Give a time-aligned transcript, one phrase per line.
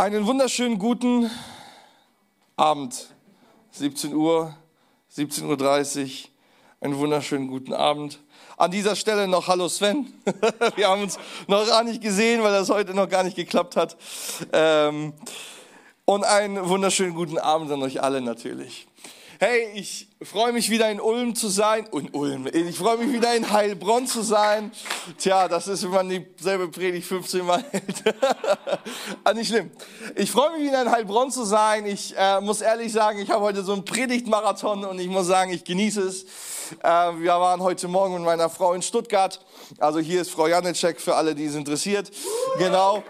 [0.00, 1.30] Einen wunderschönen guten
[2.56, 3.08] Abend.
[3.72, 4.56] 17 Uhr,
[5.14, 6.30] 17.30 Uhr.
[6.80, 8.18] Einen wunderschönen guten Abend.
[8.56, 10.10] An dieser Stelle noch Hallo Sven.
[10.76, 11.18] Wir haben uns
[11.48, 13.98] noch gar nicht gesehen, weil das heute noch gar nicht geklappt hat.
[14.54, 15.12] Ähm,
[16.06, 18.88] und einen wunderschönen guten Abend an euch alle natürlich.
[19.42, 21.88] Hey, ich freue mich wieder in Ulm zu sein.
[21.92, 22.46] In Ulm.
[22.52, 24.70] Ich freue mich wieder in Heilbronn zu sein.
[25.16, 28.04] Tja, das ist, wenn man dieselbe Predigt 15 Mal hält.
[29.24, 29.70] ah, nicht schlimm.
[30.14, 31.86] Ich freue mich wieder in Heilbronn zu sein.
[31.86, 35.52] Ich äh, muss ehrlich sagen, ich habe heute so einen Predigtmarathon und ich muss sagen,
[35.52, 36.24] ich genieße es.
[36.82, 39.40] Äh, wir waren heute Morgen mit meiner Frau in Stuttgart.
[39.78, 42.10] Also hier ist Frau Janicek für alle, die es interessiert.
[42.58, 43.02] Genau.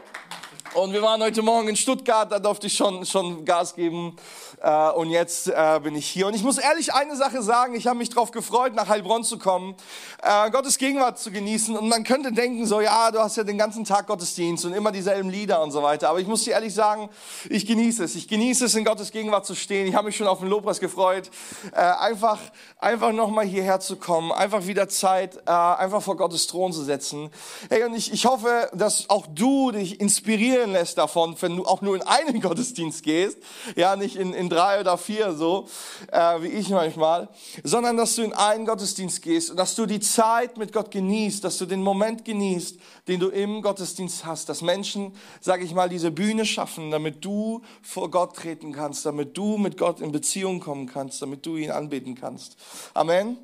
[0.74, 4.14] Und wir waren heute Morgen in Stuttgart, da durfte ich schon, schon Gas geben.
[4.62, 6.26] Äh, und jetzt äh, bin ich hier.
[6.26, 9.38] Und ich muss ehrlich eine Sache sagen, ich habe mich darauf gefreut, nach Heilbronn zu
[9.38, 9.74] kommen,
[10.22, 11.76] äh, Gottes Gegenwart zu genießen.
[11.76, 14.92] Und man könnte denken, so ja, du hast ja den ganzen Tag Gottesdienst und immer
[14.92, 16.10] dieselben Lieder und so weiter.
[16.10, 17.08] Aber ich muss dir ehrlich sagen,
[17.48, 18.14] ich genieße es.
[18.16, 19.86] Ich genieße es, in Gottes Gegenwart zu stehen.
[19.86, 21.30] Ich habe mich schon auf den Lobpreis gefreut,
[21.72, 22.38] äh, einfach,
[22.78, 27.30] einfach nochmal hierher zu kommen, einfach wieder Zeit, äh, einfach vor Gottes Thron zu setzen.
[27.70, 31.80] Hey, und ich, ich hoffe, dass auch du dich inspirieren lässt davon, wenn du auch
[31.80, 33.38] nur in einen Gottesdienst gehst,
[33.74, 35.68] ja, nicht in, in drei oder vier so,
[36.12, 37.28] äh, wie ich manchmal,
[37.64, 41.42] sondern dass du in einen Gottesdienst gehst und dass du die Zeit mit Gott genießt,
[41.42, 45.88] dass du den Moment genießt, den du im Gottesdienst hast, dass Menschen, sage ich mal,
[45.88, 50.60] diese Bühne schaffen, damit du vor Gott treten kannst, damit du mit Gott in Beziehung
[50.60, 52.56] kommen kannst, damit du ihn anbeten kannst.
[52.92, 53.38] Amen.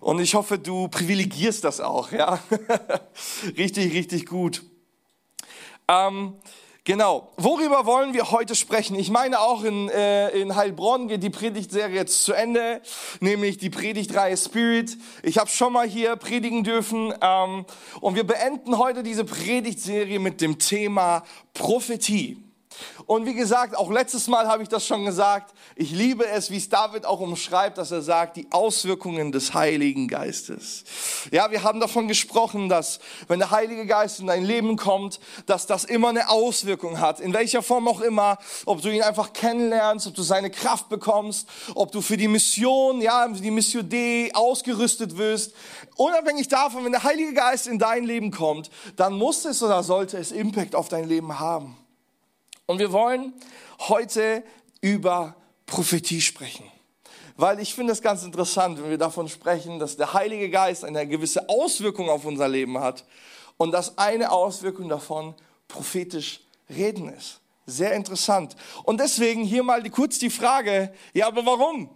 [0.00, 2.40] Und ich hoffe, du privilegierst das auch, ja.
[3.56, 4.64] richtig, richtig gut.
[5.86, 6.34] Ähm,
[6.84, 7.30] Genau.
[7.36, 8.96] Worüber wollen wir heute sprechen?
[8.96, 12.82] Ich meine, auch in, äh, in Heilbronn geht die Predigtserie jetzt zu Ende,
[13.20, 14.98] nämlich die Predigtreihe Spirit.
[15.22, 17.66] Ich habe schon mal hier predigen dürfen ähm,
[18.00, 21.22] und wir beenden heute diese Predigtserie mit dem Thema
[21.54, 22.42] Prophetie.
[23.06, 26.56] Und wie gesagt, auch letztes Mal habe ich das schon gesagt, ich liebe es, wie
[26.56, 30.84] es David auch umschreibt, dass er sagt, die Auswirkungen des Heiligen Geistes.
[31.30, 35.66] Ja, wir haben davon gesprochen, dass wenn der Heilige Geist in dein Leben kommt, dass
[35.66, 40.06] das immer eine Auswirkung hat, in welcher Form auch immer, ob du ihn einfach kennenlernst,
[40.06, 45.16] ob du seine Kraft bekommst, ob du für die Mission, ja, die Mission D ausgerüstet
[45.16, 45.54] wirst.
[45.96, 50.18] Unabhängig davon, wenn der Heilige Geist in dein Leben kommt, dann muss es oder sollte
[50.18, 51.76] es Impact auf dein Leben haben.
[52.66, 53.32] Und wir wollen
[53.80, 54.44] heute
[54.80, 55.36] über
[55.66, 56.64] Prophetie sprechen.
[57.36, 61.06] Weil ich finde es ganz interessant, wenn wir davon sprechen, dass der Heilige Geist eine
[61.06, 63.04] gewisse Auswirkung auf unser Leben hat
[63.56, 65.34] und dass eine Auswirkung davon
[65.66, 67.40] prophetisch reden ist.
[67.66, 68.56] Sehr interessant.
[68.84, 71.88] Und deswegen hier mal kurz die Frage, ja, aber warum?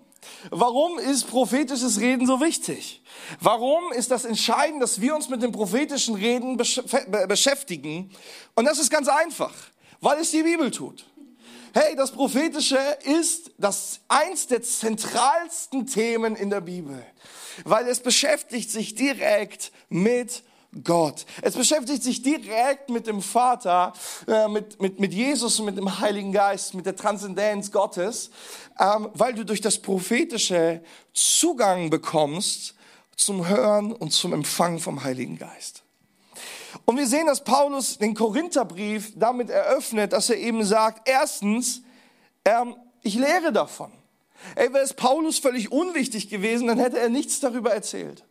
[0.51, 3.03] Warum ist prophetisches Reden so wichtig?
[3.41, 8.11] Warum ist das entscheidend, dass wir uns mit dem prophetischen Reden beschäftigen?
[8.55, 9.53] Und das ist ganz einfach
[10.01, 11.07] weil es die Bibel tut.
[11.75, 17.05] Hey, das Prophetische ist das eins der zentralsten Themen in der Bibel,
[17.65, 20.43] weil es beschäftigt sich direkt mit
[20.85, 21.27] Gott.
[21.43, 23.93] Es beschäftigt sich direkt mit dem Vater,
[24.27, 28.31] äh, mit, mit, mit Jesus und mit dem Heiligen Geist, mit der Transzendenz Gottes,
[28.79, 32.75] ähm, weil du durch das Prophetische Zugang bekommst
[33.17, 35.83] zum Hören und zum Empfang vom Heiligen Geist.
[36.85, 41.83] Und wir sehen, dass Paulus den Korintherbrief damit eröffnet, dass er eben sagt, erstens,
[42.45, 43.93] ähm, ich lehre davon.
[44.55, 48.25] Ey, wäre es Paulus völlig unwichtig gewesen, dann hätte er nichts darüber erzählt.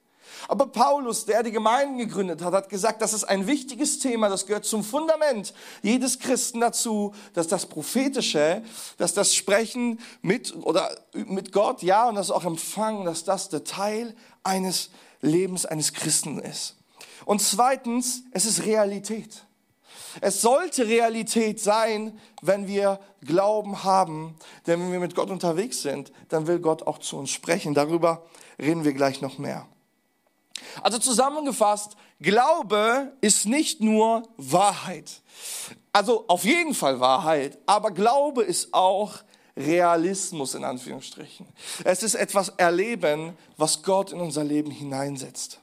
[0.47, 4.45] Aber Paulus, der die Gemeinden gegründet hat, hat gesagt, das ist ein wichtiges Thema, das
[4.45, 8.61] gehört zum Fundament jedes Christen dazu, dass das Prophetische,
[8.97, 13.63] dass das Sprechen mit oder mit Gott, ja, und das auch Empfangen, dass das der
[13.63, 14.91] Teil eines
[15.21, 16.75] Lebens eines Christen ist.
[17.25, 19.45] Und zweitens, es ist Realität.
[20.21, 26.11] Es sollte Realität sein, wenn wir Glauben haben, denn wenn wir mit Gott unterwegs sind,
[26.29, 27.73] dann will Gott auch zu uns sprechen.
[27.73, 28.25] Darüber
[28.59, 29.67] reden wir gleich noch mehr.
[30.81, 35.21] Also zusammengefasst, Glaube ist nicht nur Wahrheit.
[35.91, 39.15] Also auf jeden Fall Wahrheit, aber Glaube ist auch
[39.57, 41.45] Realismus in Anführungsstrichen.
[41.83, 45.61] Es ist etwas erleben, was Gott in unser Leben hineinsetzt.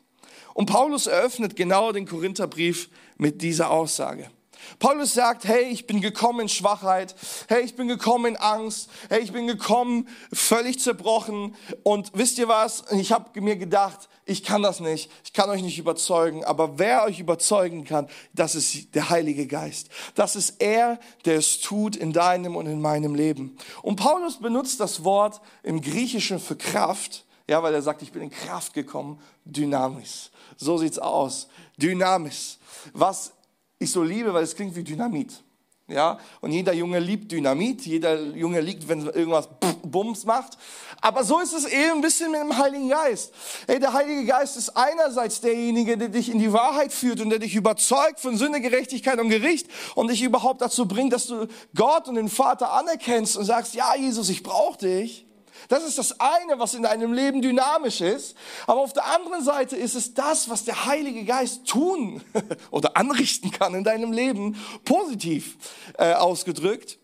[0.55, 4.31] Und Paulus eröffnet genau den Korintherbrief mit dieser Aussage.
[4.79, 7.15] Paulus sagt, hey, ich bin gekommen in Schwachheit,
[7.49, 12.49] hey, ich bin gekommen in Angst, hey, ich bin gekommen völlig zerbrochen und wisst ihr
[12.49, 16.79] was, ich habe mir gedacht, ich kann das nicht, ich kann euch nicht überzeugen, aber
[16.79, 19.89] wer euch überzeugen kann, das ist der Heilige Geist.
[20.15, 23.57] Das ist er, der es tut in deinem und in meinem Leben.
[23.83, 28.23] Und Paulus benutzt das Wort im Griechischen für Kraft, ja, weil er sagt, ich bin
[28.23, 30.31] in Kraft gekommen, Dynamis.
[30.63, 31.49] So sieht's aus.
[31.77, 32.59] Dynamis.
[32.93, 33.33] Was
[33.79, 35.43] ich so liebe, weil es klingt wie Dynamit.
[35.89, 39.49] Ja, und jeder Junge liebt Dynamit, jeder Junge liebt, wenn irgendwas
[39.83, 40.57] Bums macht.
[41.01, 43.33] Aber so ist es eben ein bisschen mit dem Heiligen Geist.
[43.67, 47.41] Hey, der Heilige Geist ist einerseits derjenige, der dich in die Wahrheit führt und der
[47.41, 52.07] dich überzeugt von Sünde, Gerechtigkeit und Gericht und dich überhaupt dazu bringt, dass du Gott
[52.09, 55.27] und den Vater anerkennst und sagst, ja, Jesus, ich brauche dich.
[55.69, 58.37] Das ist das eine, was in deinem Leben dynamisch ist.
[58.67, 62.23] Aber auf der anderen Seite ist es das, was der Heilige Geist tun
[62.71, 65.57] oder anrichten kann in deinem Leben, positiv
[65.99, 66.99] äh, ausgedrückt.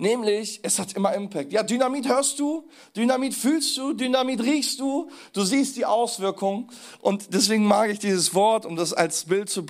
[0.00, 1.52] Nämlich, es hat immer Impact.
[1.52, 2.66] Ja, Dynamit hörst du,
[2.96, 6.72] Dynamit fühlst du, Dynamit riechst du, du siehst die Auswirkung.
[7.02, 9.66] Und deswegen mag ich dieses Wort, um das als Bild zu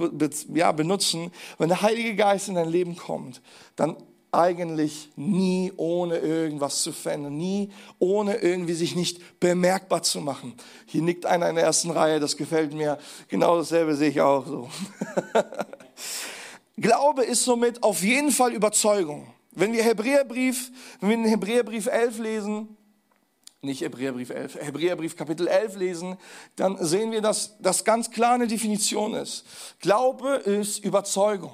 [0.54, 1.32] ja, benutzen.
[1.58, 3.42] Wenn der Heilige Geist in dein Leben kommt,
[3.74, 3.96] dann
[4.32, 10.54] eigentlich nie ohne irgendwas zu verändern, nie ohne irgendwie sich nicht bemerkbar zu machen.
[10.86, 12.98] Hier nickt einer in der ersten Reihe, das gefällt mir.
[13.28, 14.70] Genau dasselbe sehe ich auch so.
[16.76, 19.26] Glaube ist somit auf jeden Fall Überzeugung.
[19.52, 22.76] Wenn wir Hebräerbrief, wenn wir den Hebräerbrief 11 lesen,
[23.62, 26.16] nicht Hebräerbrief 11, Hebräerbrief Kapitel 11 lesen,
[26.56, 29.44] dann sehen wir, dass das ganz klar eine Definition ist.
[29.80, 31.52] Glaube ist Überzeugung.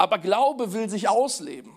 [0.00, 1.74] Aber Glaube will sich ausleben.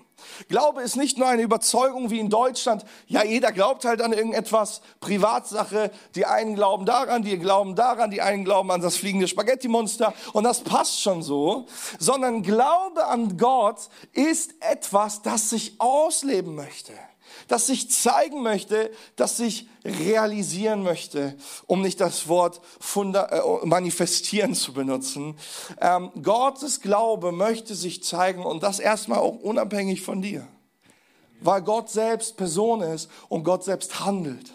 [0.48, 4.80] Glaube ist nicht nur eine Überzeugung wie in Deutschland, ja, jeder glaubt halt an irgendetwas,
[5.02, 10.14] Privatsache, die einen glauben daran, die glauben daran, die einen glauben an das fliegende Spaghetti-Monster.
[10.32, 11.66] Und das passt schon so,
[12.00, 16.94] sondern Glaube an Gott ist etwas, das sich ausleben möchte
[17.48, 21.36] das sich zeigen möchte, das sich realisieren möchte,
[21.68, 25.38] um nicht das Wort funda äh, manifestieren zu benutzen.
[25.82, 30.48] Ähm, Gottes Glaube möchte sich zeigen und das erstmal auch unabhängig von dir,
[31.42, 34.52] weil Gott selbst Person ist und Gott selbst handelt.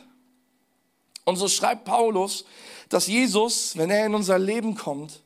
[1.24, 2.46] Und so schreibt Paulus,
[2.88, 5.22] dass Jesus, wenn er in unser Leben kommt,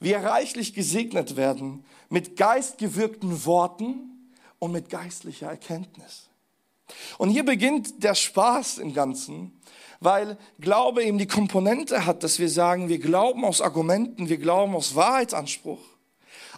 [0.00, 6.28] wir reichlich gesegnet werden mit geistgewirkten Worten und mit geistlicher Erkenntnis.
[7.18, 9.60] Und hier beginnt der Spaß im Ganzen,
[10.00, 14.74] weil Glaube eben die Komponente hat, dass wir sagen, wir glauben aus Argumenten, wir glauben
[14.74, 15.80] aus Wahrheitsanspruch.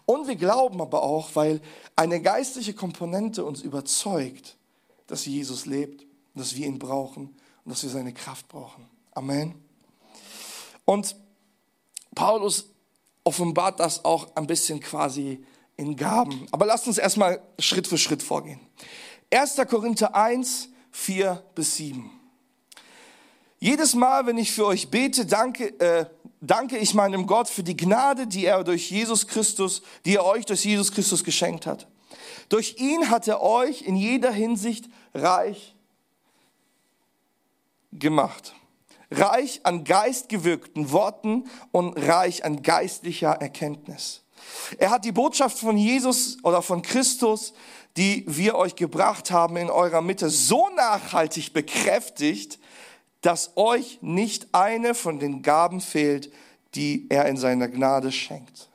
[0.07, 1.61] Und wir glauben aber auch, weil
[1.95, 4.57] eine geistliche Komponente uns überzeugt,
[5.07, 8.89] dass Jesus lebt, dass wir ihn brauchen und dass wir seine Kraft brauchen.
[9.13, 9.55] Amen.
[10.85, 11.17] Und
[12.15, 12.71] Paulus
[13.25, 15.45] offenbart das auch ein bisschen quasi
[15.77, 16.47] in Gaben.
[16.51, 18.61] Aber lasst uns erstmal Schritt für Schritt vorgehen.
[19.31, 19.57] 1.
[19.69, 22.11] Korinther 1, 4 bis 7.
[23.61, 26.07] Jedes Mal, wenn ich für euch bete, danke, äh,
[26.41, 30.47] danke ich meinem Gott für die Gnade, die er durch Jesus Christus, die er euch
[30.47, 31.89] durch Jesus Christus geschenkt hat.
[32.49, 35.75] Durch ihn hat er euch in jeder Hinsicht reich
[37.93, 38.55] gemacht.
[39.11, 44.23] Reich an geistgewirkten Worten und reich an geistlicher Erkenntnis.
[44.79, 47.53] Er hat die Botschaft von Jesus oder von Christus
[47.99, 52.61] die wir euch gebracht haben in eurer Mitte, so nachhaltig bekräftigt,
[53.23, 56.33] dass euch nicht eine von den Gaben fehlt,
[56.77, 58.69] die er in seiner Gnade schenkt.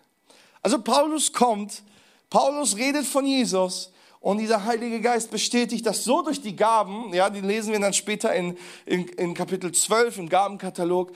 [0.61, 1.83] Also Paulus kommt,
[2.29, 7.29] Paulus redet von Jesus und dieser Heilige Geist bestätigt das so durch die Gaben, ja,
[7.29, 11.13] die lesen wir dann später in, in, in Kapitel 12 im Gabenkatalog,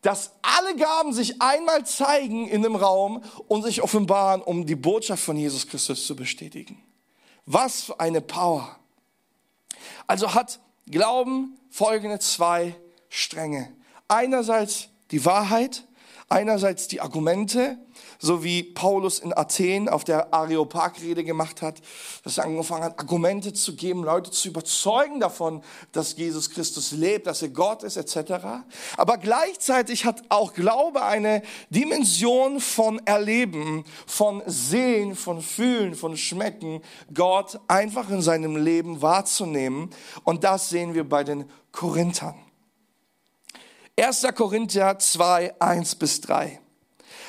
[0.00, 5.22] dass alle Gaben sich einmal zeigen in dem Raum und sich offenbaren, um die Botschaft
[5.22, 6.82] von Jesus Christus zu bestätigen.
[7.52, 8.76] Was für eine Power.
[10.06, 12.76] Also hat Glauben folgende zwei
[13.08, 13.72] Stränge.
[14.06, 15.84] Einerseits die Wahrheit,
[16.28, 17.76] einerseits die Argumente
[18.20, 21.80] so wie Paulus in Athen auf der Areopag-Rede gemacht hat,
[22.22, 25.62] dass er angefangen hat, Argumente zu geben, Leute zu überzeugen davon,
[25.92, 28.44] dass Jesus Christus lebt, dass er Gott ist, etc.
[28.96, 36.82] Aber gleichzeitig hat auch Glaube eine Dimension von Erleben, von Sehen, von Fühlen, von Schmecken,
[37.14, 39.90] Gott einfach in seinem Leben wahrzunehmen.
[40.24, 42.34] Und das sehen wir bei den Korinthern.
[43.98, 44.26] 1.
[44.34, 46.60] Korinther 2, 1 bis 3.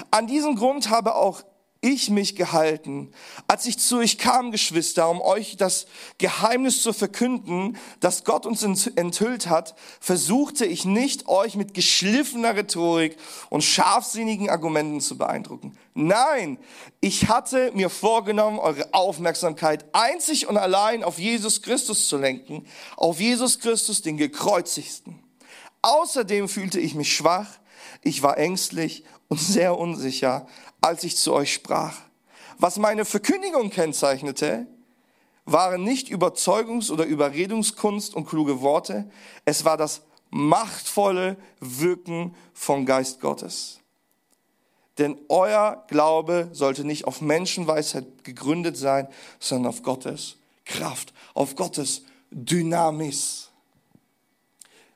[0.10, 1.44] An diesem Grund habe auch
[1.82, 3.12] ich mich gehalten,
[3.48, 5.88] als ich zu euch kam, Geschwister, um euch das
[6.20, 13.18] Geheimnis zu verkünden, das Gott uns enthüllt hat, versuchte ich nicht, euch mit geschliffener Rhetorik
[13.50, 15.76] und scharfsinnigen Argumenten zu beeindrucken.
[15.96, 16.60] Nein,
[17.02, 23.20] ich hatte mir vorgenommen, eure Aufmerksamkeit einzig und allein auf Jesus Christus zu lenken, auf
[23.20, 25.20] Jesus Christus, den gekreuzigsten.
[25.82, 27.48] Außerdem fühlte ich mich schwach,
[28.04, 30.46] ich war ängstlich und sehr unsicher,
[30.82, 31.96] als ich zu euch sprach.
[32.58, 34.68] Was meine Verkündigung kennzeichnete,
[35.46, 39.10] waren nicht Überzeugungs- oder Überredungskunst und kluge Worte,
[39.46, 43.80] es war das machtvolle Wirken vom Geist Gottes.
[44.98, 49.08] Denn euer Glaube sollte nicht auf Menschenweisheit gegründet sein,
[49.40, 53.51] sondern auf Gottes Kraft, auf Gottes Dynamis.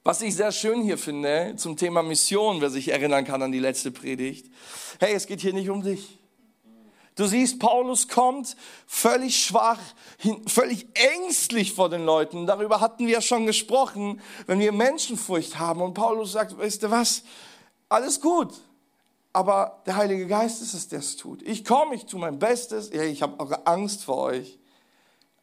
[0.07, 3.57] Was ich sehr schön hier finde zum Thema Mission, wer sich erinnern kann an die
[3.57, 4.53] letzte Predigt.
[4.99, 6.19] Hey, es geht hier nicht um dich.
[7.15, 9.79] Du siehst, Paulus kommt völlig schwach,
[10.45, 12.45] völlig ängstlich vor den Leuten.
[12.45, 15.81] Darüber hatten wir ja schon gesprochen, wenn wir Menschenfurcht haben.
[15.81, 17.23] Und Paulus sagt, weißt du was,
[17.89, 18.53] alles gut.
[19.33, 21.41] Aber der Heilige Geist ist es, der es tut.
[21.41, 22.91] Ich komme, ich tue mein Bestes.
[22.93, 24.59] Ja, ich habe auch Angst vor euch.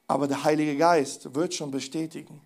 [0.06, 2.40] Aber der Heilige Geist wird schon bestätigen.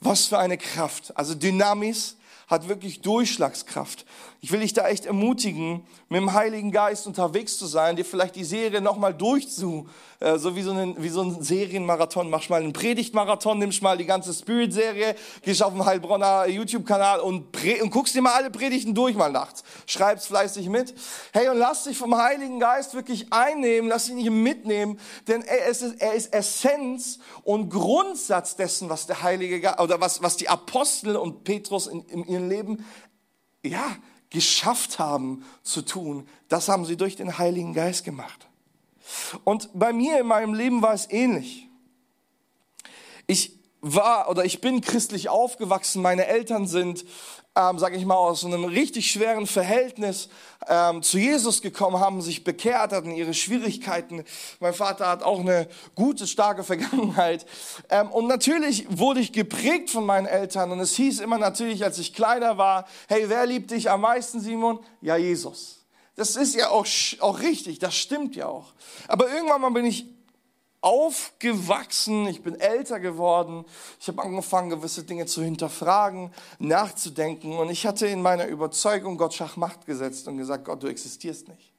[0.00, 1.16] Was für eine Kraft.
[1.16, 2.16] Also Dynamis
[2.48, 4.06] hat wirklich Durchschlagskraft.
[4.40, 8.36] Ich will dich da echt ermutigen, mit dem Heiligen Geist unterwegs zu sein, dir vielleicht
[8.36, 9.88] die Serie nochmal durchzu,
[10.20, 12.30] äh, so wie so, ein, wie so ein Serienmarathon.
[12.30, 17.48] Machst mal einen Predigtmarathon, nimmst mal die ganze Spirit-Serie, gehst auf den Heilbronner YouTube-Kanal und,
[17.82, 19.64] und guckst dir mal alle Predigten durch mal nachts.
[19.86, 20.94] Schreibst fleißig mit.
[21.32, 25.66] Hey, und lass dich vom Heiligen Geist wirklich einnehmen, lass dich nicht mitnehmen, denn er
[25.66, 30.48] ist, er ist Essenz und Grundsatz dessen, was der Heilige Geist, oder was, was die
[30.48, 32.84] Apostel und Petrus in, in ihrem Leben,
[33.64, 33.96] ja,
[34.30, 38.46] geschafft haben zu tun, das haben sie durch den Heiligen Geist gemacht.
[39.44, 41.66] Und bei mir in meinem Leben war es ähnlich.
[43.26, 46.02] Ich war oder ich bin christlich aufgewachsen.
[46.02, 47.04] Meine Eltern sind
[47.58, 50.28] ähm, sage ich mal, aus einem richtig schweren Verhältnis
[50.68, 54.24] ähm, zu Jesus gekommen, haben sich bekehrt, hatten ihre Schwierigkeiten.
[54.60, 57.46] Mein Vater hat auch eine gute, starke Vergangenheit.
[57.90, 60.70] Ähm, und natürlich wurde ich geprägt von meinen Eltern.
[60.70, 64.40] Und es hieß immer natürlich, als ich kleiner war, hey, wer liebt dich am meisten,
[64.40, 64.78] Simon?
[65.00, 65.84] Ja, Jesus.
[66.14, 66.86] Das ist ja auch,
[67.20, 68.72] auch richtig, das stimmt ja auch.
[69.08, 70.06] Aber irgendwann mal bin ich
[70.80, 73.64] aufgewachsen, ich bin älter geworden,
[74.00, 77.58] ich habe angefangen, gewisse Dinge zu hinterfragen, nachzudenken.
[77.58, 81.72] Und ich hatte in meiner Überzeugung Gott Schachmacht gesetzt und gesagt, Gott, du existierst nicht.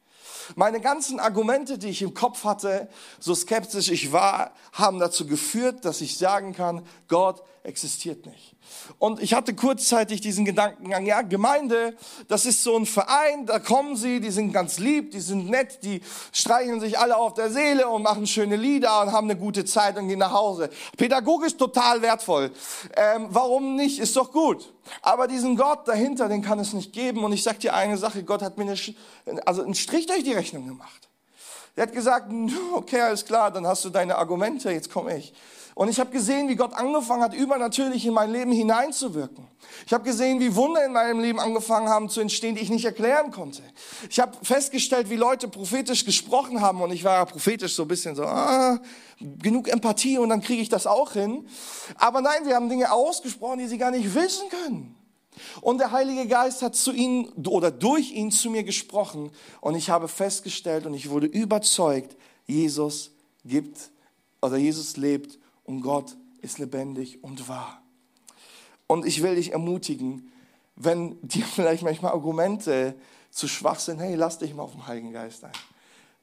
[0.56, 2.90] Meine ganzen Argumente, die ich im Kopf hatte,
[3.20, 8.56] so skeptisch ich war, haben dazu geführt, dass ich sagen kann, Gott existiert nicht.
[8.98, 11.96] Und ich hatte kurzzeitig diesen Gedankengang, ja, Gemeinde,
[12.28, 15.84] das ist so ein Verein, da kommen sie, die sind ganz lieb, die sind nett,
[15.84, 16.02] die
[16.34, 19.98] streichen sich alle auf der Seele und machen schöne Lieder und haben eine gute Zeit
[19.98, 20.70] und gehen nach Hause.
[20.98, 22.52] Pädagogisch total wertvoll.
[22.96, 24.00] Ähm, warum nicht?
[24.00, 24.74] Ist doch gut.
[25.02, 27.24] Aber diesen Gott dahinter, den kann es nicht geben.
[27.24, 30.34] Und ich sag dir eine Sache, Gott hat mir eine, also einen Strich durch die
[30.34, 31.10] Rechnung gemacht.
[31.76, 32.30] Er hat gesagt,
[32.74, 35.34] okay, alles klar, dann hast du deine Argumente, jetzt komme ich.
[35.80, 39.48] Und ich habe gesehen, wie Gott angefangen hat, übernatürlich in mein Leben hineinzuwirken.
[39.86, 42.84] Ich habe gesehen, wie Wunder in meinem Leben angefangen haben zu entstehen, die ich nicht
[42.84, 43.64] erklären konnte.
[44.10, 47.88] Ich habe festgestellt, wie Leute prophetisch gesprochen haben und ich war ja prophetisch so ein
[47.88, 48.78] bisschen so, ah,
[49.42, 51.48] genug Empathie und dann kriege ich das auch hin.
[51.96, 54.98] Aber nein, sie haben Dinge ausgesprochen, die sie gar nicht wissen können.
[55.62, 59.32] Und der Heilige Geist hat zu ihnen oder durch ihn zu mir gesprochen
[59.62, 62.18] und ich habe festgestellt und ich wurde überzeugt,
[62.48, 63.12] Jesus
[63.46, 63.92] gibt
[64.42, 65.39] oder Jesus lebt
[65.70, 67.84] und Gott ist lebendig und wahr.
[68.88, 70.32] Und ich will dich ermutigen,
[70.76, 72.96] wenn dir vielleicht manchmal Argumente
[73.30, 75.52] zu schwach sind, hey, lass dich mal auf den Heiligen Geist ein.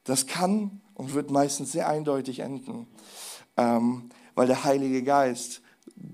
[0.03, 2.89] Das kann und wird meistens sehr eindeutig enden,
[3.57, 5.63] ähm, weil der Heilige Geist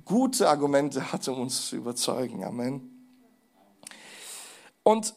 [0.05, 2.45] gute Argumente hat, um uns zu überzeugen.
[2.45, 3.09] Amen.
[4.83, 5.15] Und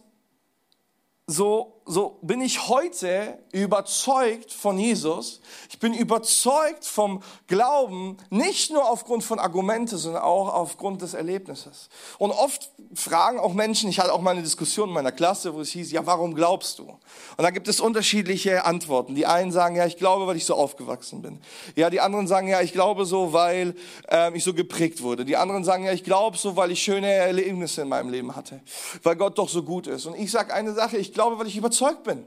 [1.27, 5.39] so, so bin ich heute überzeugt von Jesus.
[5.70, 11.89] Ich bin überzeugt vom Glauben, nicht nur aufgrund von Argumenten, sondern auch aufgrund des Erlebnisses.
[12.18, 15.62] Und oft fragen auch Menschen, ich hatte auch mal eine Diskussion in meiner Klasse, wo
[15.62, 16.86] es hieß, ja, warum glaubst du?
[16.86, 19.13] Und da gibt es unterschiedliche Antworten.
[19.13, 21.39] Die einen sagen, ja, ich glaube, weil ich so aufgewachsen bin.
[21.75, 23.75] Ja, die anderen sagen, ja, ich glaube so, weil
[24.10, 25.24] äh, ich so geprägt wurde.
[25.24, 28.62] Die anderen sagen, ja, ich glaube so, weil ich schöne Erlebnisse in meinem Leben hatte.
[29.04, 30.08] Weil Gott doch so gut ist.
[30.08, 32.25] Und ich sage eine Sache, ich glaube, weil ich überzeugt bin.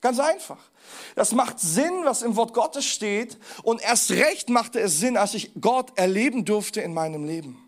[0.00, 0.58] Ganz einfach.
[1.14, 3.38] Das macht Sinn, was im Wort Gottes steht.
[3.62, 7.58] Und erst recht machte es Sinn, als ich Gott erleben durfte in meinem Leben.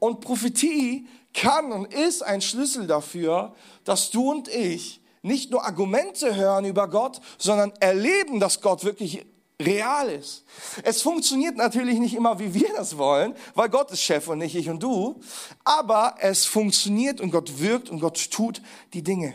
[0.00, 6.34] Und Prophetie kann und ist ein Schlüssel dafür, dass du und ich nicht nur Argumente
[6.34, 9.24] hören über Gott, sondern erleben, dass Gott wirklich
[9.60, 10.44] real ist.
[10.84, 14.54] Es funktioniert natürlich nicht immer, wie wir das wollen, weil Gott ist Chef und nicht
[14.54, 15.20] ich und du,
[15.64, 18.62] aber es funktioniert und Gott wirkt und Gott tut
[18.92, 19.34] die Dinge.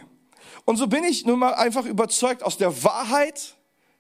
[0.66, 3.56] Und so bin ich nun mal einfach überzeugt aus der Wahrheit,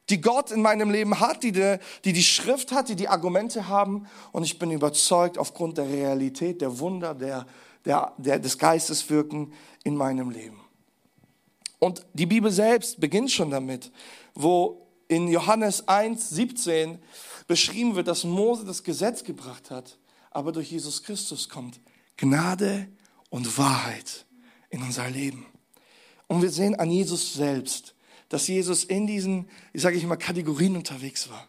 [0.09, 3.67] die Gott in meinem Leben hat, die die, die die Schrift hat, die die Argumente
[3.67, 4.07] haben.
[4.31, 7.45] Und ich bin überzeugt aufgrund der Realität, der Wunder, der,
[7.85, 9.53] der, der des Geistes wirken
[9.83, 10.59] in meinem Leben.
[11.79, 13.91] Und die Bibel selbst beginnt schon damit,
[14.33, 16.97] wo in Johannes 1, 17
[17.47, 19.97] beschrieben wird, dass Mose das Gesetz gebracht hat,
[20.31, 21.79] aber durch Jesus Christus kommt
[22.17, 22.87] Gnade
[23.29, 24.25] und Wahrheit
[24.69, 25.45] in unser Leben.
[26.27, 27.95] Und wir sehen an Jesus selbst,
[28.29, 31.47] dass Jesus in diesen, ich sage ich mal, Kategorien unterwegs war.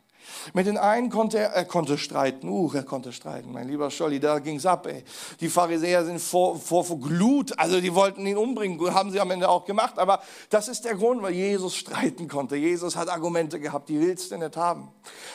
[0.52, 2.48] Mit den einen konnte er, er konnte streiten.
[2.48, 3.52] Uh, er konnte streiten.
[3.52, 5.04] Mein lieber Scholli, da ging's ab, ey.
[5.40, 7.58] Die Pharisäer sind vor, vor, vor Glut.
[7.58, 8.94] Also, die wollten ihn umbringen.
[8.94, 9.98] Haben sie am Ende auch gemacht.
[9.98, 10.20] Aber
[10.50, 12.56] das ist der Grund, weil Jesus streiten konnte.
[12.56, 14.88] Jesus hat Argumente gehabt, die willst du nicht haben.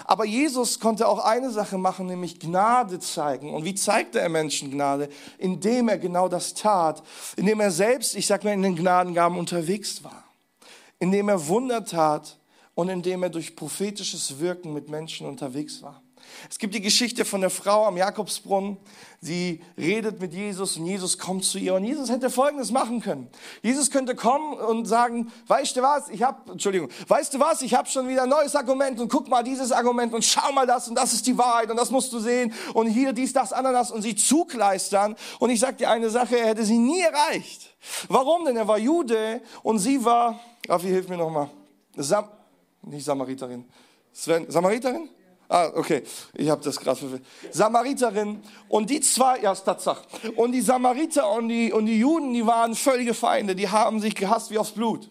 [0.05, 3.53] Aber Jesus konnte auch eine Sache machen, nämlich Gnade zeigen.
[3.53, 5.09] Und wie zeigte er Menschen Gnade?
[5.37, 7.01] Indem er genau das tat.
[7.35, 10.23] Indem er selbst, ich sag mal, in den Gnadengaben unterwegs war.
[10.99, 12.38] Indem er Wunder tat
[12.79, 16.01] und indem er durch prophetisches Wirken mit Menschen unterwegs war.
[16.49, 18.77] Es gibt die Geschichte von der Frau am Jakobsbrunnen.
[19.19, 21.73] Sie redet mit Jesus und Jesus kommt zu ihr.
[21.73, 23.27] Und Jesus hätte Folgendes machen können.
[23.61, 27.73] Jesus könnte kommen und sagen, weißt du was, ich habe, Entschuldigung, weißt du was, ich
[27.73, 30.87] habe schon wieder ein neues Argument und guck mal dieses Argument und schau mal das
[30.87, 33.91] und das ist die Wahrheit und das musst du sehen und hier dies, das, Ananas
[33.91, 35.17] und sie zukleistern.
[35.39, 37.75] Und ich sag dir eine Sache, er hätte sie nie erreicht.
[38.07, 38.45] Warum?
[38.45, 41.49] Denn er war Jude und sie war, Raffi, hilf mir nochmal.
[41.97, 42.38] Sam
[42.81, 43.65] nicht Samariterin.
[44.11, 45.09] Sven, Samariterin?
[45.51, 46.03] Ah, okay,
[46.35, 47.23] ich habe das gerade verwirrt.
[47.51, 50.03] Samariterin und die zwei, ja, Tatsache.
[50.35, 54.13] Und die Samariter und die, und die Juden, die waren völlige Feinde, die haben sich
[54.13, 55.09] gehasst wie aufs Blut.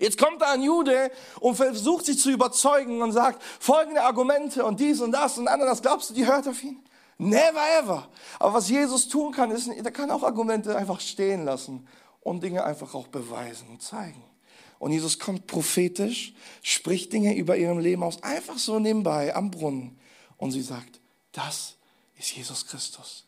[0.00, 1.10] Jetzt kommt da ein Jude
[1.40, 5.82] und versucht sich zu überzeugen und sagt folgende Argumente und dies und das und anderes.
[5.82, 6.82] Glaubst du, die hört auf ihn?
[7.18, 8.08] Never ever.
[8.38, 11.86] Aber was Jesus tun kann, ist, er kann auch Argumente einfach stehen lassen
[12.20, 14.24] und Dinge einfach auch beweisen und zeigen.
[14.82, 19.96] Und Jesus kommt prophetisch, spricht Dinge über ihrem Leben aus, einfach so nebenbei am Brunnen.
[20.38, 20.98] Und sie sagt,
[21.30, 21.76] das
[22.18, 23.24] ist Jesus Christus.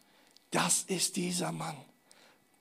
[0.51, 1.77] Das ist dieser Mann.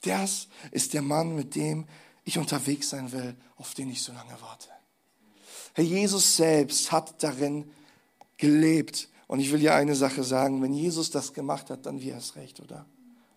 [0.02, 1.88] Das ist der Mann, mit dem
[2.24, 4.70] ich unterwegs sein will, auf den ich so lange warte.
[5.74, 7.72] Herr Jesus selbst hat darin
[8.38, 9.10] gelebt.
[9.26, 12.36] Und ich will dir eine Sache sagen, wenn Jesus das gemacht hat, dann wir es
[12.36, 12.86] recht, oder?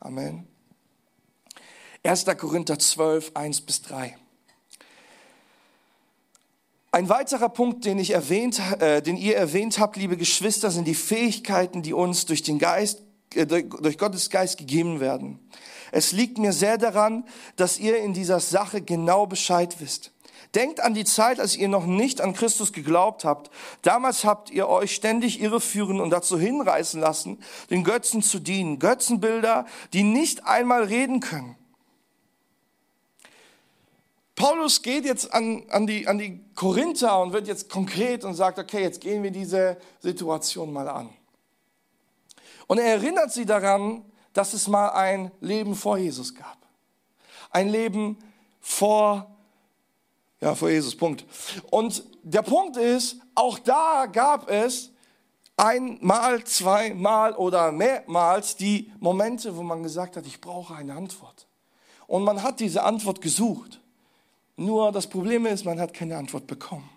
[0.00, 0.46] Amen.
[2.02, 2.26] 1.
[2.36, 4.18] Korinther 12, 1 bis 3.
[6.96, 10.94] Ein weiterer Punkt, den, ich erwähnt, äh, den ihr erwähnt habt, liebe Geschwister, sind die
[10.94, 13.02] Fähigkeiten, die uns durch den Geist,
[13.34, 15.38] äh, durch Gottes Geist gegeben werden.
[15.92, 17.24] Es liegt mir sehr daran,
[17.56, 20.12] dass ihr in dieser Sache genau Bescheid wisst.
[20.54, 23.50] Denkt an die Zeit, als ihr noch nicht an Christus geglaubt habt.
[23.82, 28.78] Damals habt ihr euch ständig irreführen und dazu hinreißen lassen, den Götzen zu dienen.
[28.78, 31.56] Götzenbilder, die nicht einmal reden können.
[34.36, 38.58] Paulus geht jetzt an, an, die, an die Korinther und wird jetzt konkret und sagt,
[38.58, 41.08] okay, jetzt gehen wir diese Situation mal an.
[42.66, 46.58] Und er erinnert sie daran, dass es mal ein Leben vor Jesus gab.
[47.50, 48.18] Ein Leben
[48.60, 49.34] vor,
[50.42, 51.24] ja, vor Jesus, Punkt.
[51.70, 54.90] Und der Punkt ist, auch da gab es
[55.56, 61.46] einmal, zweimal oder mehrmals die Momente, wo man gesagt hat, ich brauche eine Antwort.
[62.06, 63.80] Und man hat diese Antwort gesucht.
[64.56, 66.88] Nur das Problem ist, man hat keine Antwort bekommen.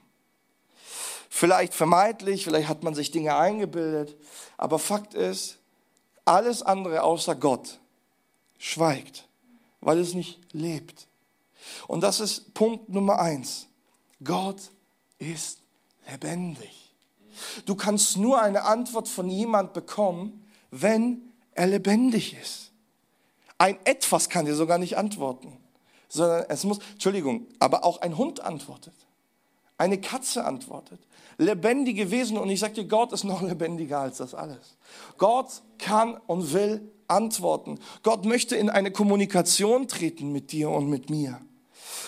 [1.29, 4.15] Vielleicht vermeintlich, vielleicht hat man sich Dinge eingebildet,
[4.57, 5.59] aber Fakt ist,
[6.25, 7.79] alles andere außer Gott
[8.57, 9.27] schweigt,
[9.81, 11.07] weil es nicht lebt.
[11.87, 13.67] Und das ist Punkt Nummer eins.
[14.23, 14.71] Gott
[15.17, 15.59] ist
[16.09, 16.93] lebendig.
[17.65, 22.71] Du kannst nur eine Antwort von jemand bekommen, wenn er lebendig ist.
[23.57, 25.57] Ein etwas kann dir sogar nicht antworten
[26.09, 28.93] sondern es muss, Entschuldigung, aber auch ein Hund antwortet.
[29.77, 30.99] Eine Katze antwortet.
[31.37, 32.37] Lebendige Wesen.
[32.37, 34.77] Und ich sage dir, Gott ist noch lebendiger als das alles.
[35.17, 37.79] Gott kann und will antworten.
[38.03, 41.39] Gott möchte in eine Kommunikation treten mit dir und mit mir.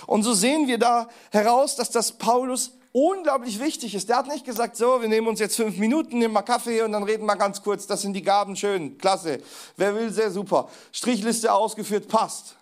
[0.06, 4.10] Und so sehen wir da heraus, dass das Paulus unglaublich wichtig ist.
[4.10, 6.92] Der hat nicht gesagt, so, wir nehmen uns jetzt fünf Minuten, nehmen mal Kaffee und
[6.92, 7.88] dann reden wir ganz kurz.
[7.88, 9.40] Das sind die Gaben, schön, klasse.
[9.78, 10.70] Wer will, sehr super.
[10.92, 12.58] Strichliste ausgeführt, passt.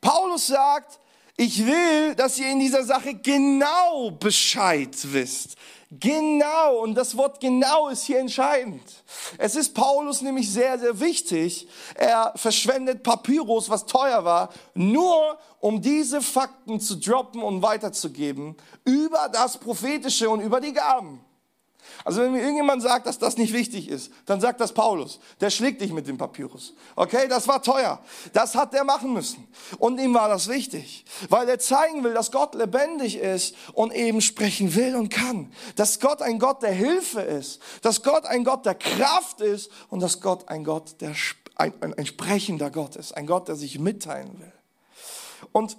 [0.00, 0.98] Paulus sagt,
[1.36, 5.56] ich will, dass ihr in dieser Sache genau Bescheid wisst.
[5.90, 8.82] Genau, und das Wort genau ist hier entscheidend.
[9.38, 11.66] Es ist Paulus nämlich sehr, sehr wichtig.
[11.94, 19.30] Er verschwendet Papyrus, was teuer war, nur um diese Fakten zu droppen und weiterzugeben über
[19.32, 21.24] das Prophetische und über die Gaben.
[22.04, 25.20] Also wenn mir irgendjemand sagt, dass das nicht wichtig ist, dann sagt das Paulus.
[25.40, 26.74] Der schlägt dich mit dem Papyrus.
[26.96, 28.00] Okay, das war teuer.
[28.32, 29.46] Das hat der machen müssen.
[29.78, 34.20] Und ihm war das wichtig, weil er zeigen will, dass Gott lebendig ist und eben
[34.20, 35.52] sprechen will und kann.
[35.76, 37.60] Dass Gott ein Gott der Hilfe ist.
[37.82, 41.14] Dass Gott ein Gott der Kraft ist und dass Gott ein Gott der
[41.58, 43.12] ein, ein, ein sprechender Gott ist.
[43.12, 44.52] Ein Gott, der sich mitteilen will.
[45.52, 45.76] Und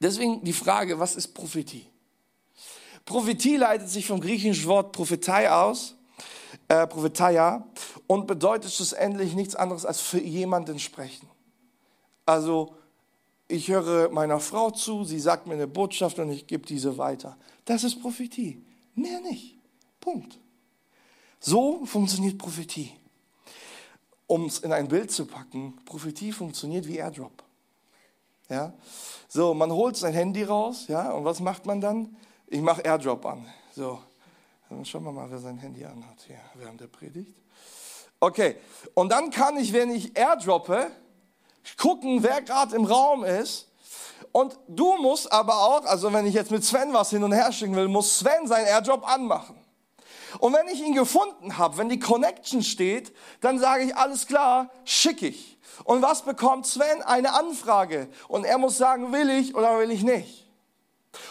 [0.00, 1.86] deswegen die Frage, was ist Prophetie?
[3.06, 5.94] Prophetie leitet sich vom griechischen Wort Prophetei aus,
[6.68, 7.64] äh, Prophetia,
[8.08, 11.28] und bedeutet schlussendlich nichts anderes als für jemanden sprechen.
[12.26, 12.74] Also
[13.48, 17.36] ich höre meiner Frau zu, sie sagt mir eine Botschaft und ich gebe diese weiter.
[17.64, 18.64] Das ist Prophetie.
[18.96, 19.56] Mehr nicht.
[20.00, 20.38] Punkt.
[21.38, 22.92] So funktioniert Prophetie.
[24.26, 27.44] Um es in ein Bild zu packen, Prophetie funktioniert wie Airdrop.
[28.48, 28.72] Ja?
[29.28, 32.16] So, man holt sein Handy raus, ja, und was macht man dann?
[32.48, 33.44] Ich mache Airdrop an.
[33.74, 34.00] So,
[34.68, 37.34] dann schauen wir mal, wer sein Handy anhat hier während der Predigt.
[38.20, 38.56] Okay,
[38.94, 40.90] und dann kann ich, wenn ich airdroppe,
[41.76, 43.68] gucken, wer gerade im Raum ist.
[44.32, 47.52] Und du musst aber auch, also wenn ich jetzt mit Sven was hin und her
[47.52, 49.56] schicken will, muss Sven seinen Airdrop anmachen.
[50.38, 54.70] Und wenn ich ihn gefunden habe, wenn die Connection steht, dann sage ich, alles klar,
[54.84, 55.58] schick ich.
[55.84, 57.02] Und was bekommt Sven?
[57.02, 58.08] Eine Anfrage.
[58.28, 60.45] Und er muss sagen, will ich oder will ich nicht.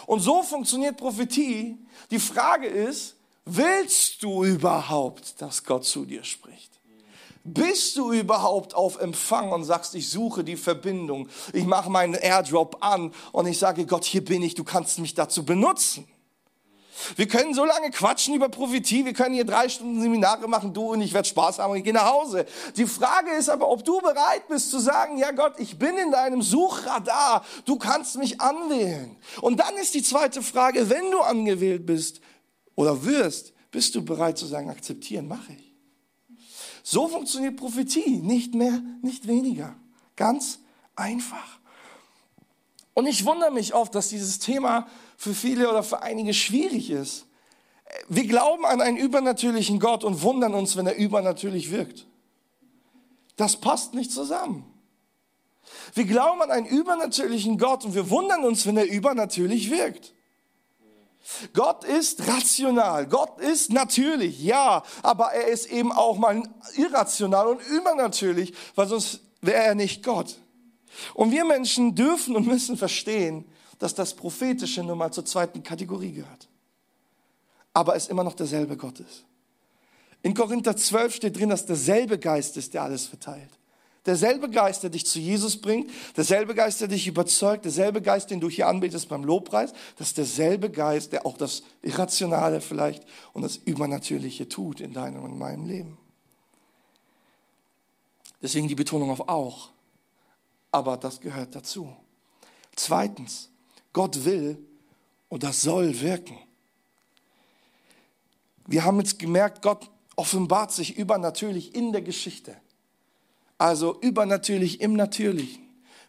[0.06, 1.76] Und so funktioniert Prophetie.
[2.10, 6.76] Die Frage ist, willst du überhaupt, dass Gott zu dir spricht?
[7.44, 12.78] Bist du überhaupt auf Empfang und sagst, ich suche die Verbindung, ich mache meinen Airdrop
[12.80, 16.08] an und ich sage, Gott, hier bin ich, du kannst mich dazu benutzen.
[17.16, 20.92] Wir können so lange quatschen über Prophetie, wir können hier drei Stunden Seminare machen, du
[20.92, 22.46] und ich werde Spaß haben und ich gehe nach Hause.
[22.76, 26.10] Die Frage ist aber, ob du bereit bist zu sagen, ja Gott, ich bin in
[26.10, 29.16] deinem Suchradar, du kannst mich anwählen.
[29.40, 32.20] Und dann ist die zweite Frage, wenn du angewählt bist
[32.74, 35.74] oder wirst, bist du bereit zu sagen, akzeptieren, mache ich.
[36.82, 39.74] So funktioniert Prophetie, nicht mehr, nicht weniger.
[40.14, 40.60] Ganz
[40.94, 41.58] einfach.
[42.96, 44.86] Und ich wundere mich oft, dass dieses Thema
[45.18, 47.26] für viele oder für einige schwierig ist.
[48.08, 52.06] Wir glauben an einen übernatürlichen Gott und wundern uns, wenn er übernatürlich wirkt.
[53.36, 54.64] Das passt nicht zusammen.
[55.92, 60.14] Wir glauben an einen übernatürlichen Gott und wir wundern uns, wenn er übernatürlich wirkt.
[61.52, 66.42] Gott ist rational, Gott ist natürlich, ja, aber er ist eben auch mal
[66.76, 70.38] irrational und übernatürlich, weil sonst wäre er nicht Gott.
[71.14, 73.44] Und wir Menschen dürfen und müssen verstehen,
[73.78, 76.48] dass das Prophetische nun mal zur zweiten Kategorie gehört.
[77.72, 79.24] Aber es immer noch derselbe Gott ist.
[80.22, 83.50] In Korinther 12 steht drin, dass derselbe Geist ist, der alles verteilt.
[84.06, 88.40] Derselbe Geist, der dich zu Jesus bringt, derselbe Geist, der dich überzeugt, derselbe Geist, den
[88.40, 93.42] du hier anbetest beim Lobpreis, das ist derselbe Geist, der auch das Irrationale vielleicht und
[93.42, 95.98] das Übernatürliche tut in deinem und meinem Leben.
[98.40, 99.70] Deswegen die Betonung auf auch.
[100.76, 101.90] Aber das gehört dazu.
[102.74, 103.48] Zweitens,
[103.94, 104.58] Gott will
[105.30, 106.36] und das soll wirken.
[108.66, 112.58] Wir haben jetzt gemerkt, Gott offenbart sich übernatürlich in der Geschichte.
[113.56, 115.62] Also übernatürlich im Natürlichen.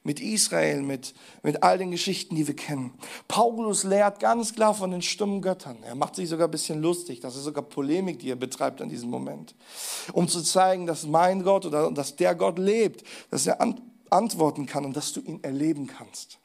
[0.03, 2.93] Mit Israel, mit, mit all den Geschichten, die wir kennen.
[3.29, 5.77] Paulus lehrt ganz klar von den stummen Göttern.
[5.83, 7.21] Er macht sich sogar ein bisschen lustig.
[7.21, 9.55] Das ist sogar Polemik, die er betreibt an diesem Moment.
[10.11, 14.65] Um zu zeigen, dass mein Gott oder dass der Gott lebt, dass er an, antworten
[14.65, 16.39] kann und dass du ihn erleben kannst.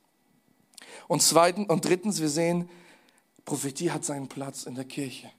[1.09, 2.69] Und zweitens und drittens, wir sehen,
[3.45, 5.31] Prophetie hat seinen Platz in der Kirche.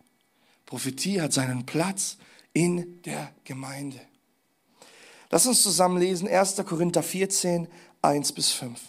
[0.65, 2.17] Prophetie hat seinen Platz
[2.53, 3.99] in der Gemeinde.
[5.29, 6.57] Lass uns zusammen lesen 1.
[6.65, 7.67] Korinther 14,
[8.01, 8.79] 1 bis 5.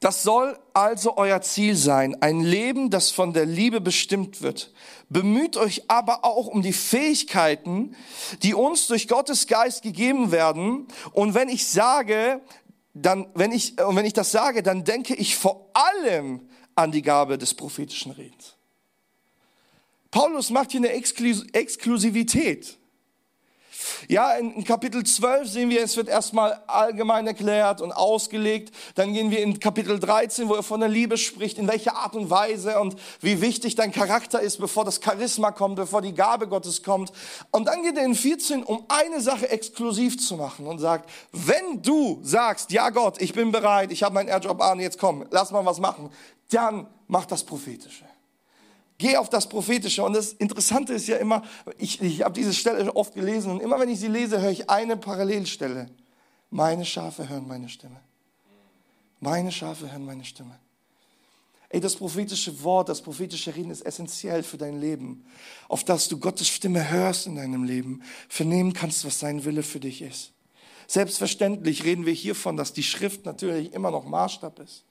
[0.00, 4.72] Das soll also euer Ziel sein, ein Leben, das von der Liebe bestimmt wird.
[5.08, 7.96] Bemüht euch aber auch um die Fähigkeiten,
[8.42, 10.86] die uns durch Gottes Geist gegeben werden.
[11.12, 12.42] Und wenn ich sage,
[12.92, 17.02] dann, wenn ich, und wenn ich das sage, dann denke ich vor allem an die
[17.02, 18.54] Gabe des prophetischen Redens.
[20.10, 22.78] Paulus macht hier eine Exklusivität.
[24.08, 28.74] Ja, in Kapitel 12 sehen wir, es wird erstmal allgemein erklärt und ausgelegt.
[28.94, 32.14] Dann gehen wir in Kapitel 13, wo er von der Liebe spricht, in welcher Art
[32.14, 36.48] und Weise und wie wichtig dein Charakter ist, bevor das Charisma kommt, bevor die Gabe
[36.48, 37.12] Gottes kommt.
[37.50, 41.82] Und dann geht er in 14, um eine Sache exklusiv zu machen und sagt, wenn
[41.82, 45.50] du sagst, ja Gott, ich bin bereit, ich habe meinen Airjob an, jetzt komm, lass
[45.50, 46.10] mal was machen,
[46.50, 48.04] dann mach das Prophetische.
[48.98, 50.02] Geh auf das Prophetische.
[50.02, 51.42] Und das Interessante ist ja immer,
[51.78, 54.70] ich, ich habe diese Stelle oft gelesen und immer wenn ich sie lese, höre ich
[54.70, 55.90] eine Parallelstelle.
[56.50, 58.00] Meine Schafe hören meine Stimme.
[59.20, 60.58] Meine Schafe hören meine Stimme.
[61.68, 65.26] Ey, das prophetische Wort, das prophetische Reden ist essentiell für dein Leben,
[65.68, 69.80] auf das du Gottes Stimme hörst in deinem Leben, vernehmen kannst, was sein Wille für
[69.80, 70.32] dich ist.
[70.86, 74.84] Selbstverständlich reden wir hiervon, dass die Schrift natürlich immer noch Maßstab ist.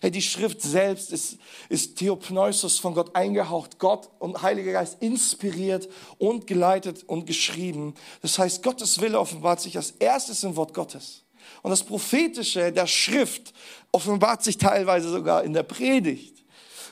[0.00, 5.88] Hey, die Schrift selbst ist, ist Theopneustos von Gott eingehaucht, Gott und Heiliger Geist inspiriert
[6.18, 7.94] und geleitet und geschrieben.
[8.22, 11.24] Das heißt, Gottes Wille offenbart sich als erstes im Wort Gottes.
[11.62, 13.52] Und das Prophetische der Schrift
[13.92, 16.44] offenbart sich teilweise sogar in der Predigt.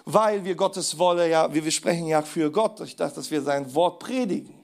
[0.04, 3.74] Weil wir Gottes Wolle ja, wir sprechen ja für Gott, ich dachte, dass wir sein
[3.74, 4.55] Wort predigen.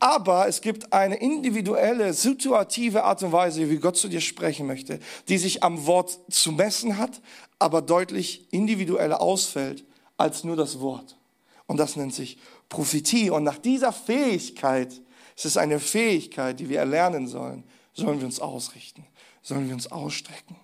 [0.00, 5.00] Aber es gibt eine individuelle, situative Art und Weise, wie Gott zu dir sprechen möchte,
[5.28, 7.20] die sich am Wort zu messen hat,
[7.58, 9.84] aber deutlich individueller ausfällt
[10.16, 11.16] als nur das Wort.
[11.66, 13.30] Und das nennt sich Prophetie.
[13.30, 15.00] Und nach dieser Fähigkeit,
[15.36, 19.04] es ist eine Fähigkeit, die wir erlernen sollen, sollen wir uns ausrichten,
[19.42, 20.56] sollen wir uns ausstrecken.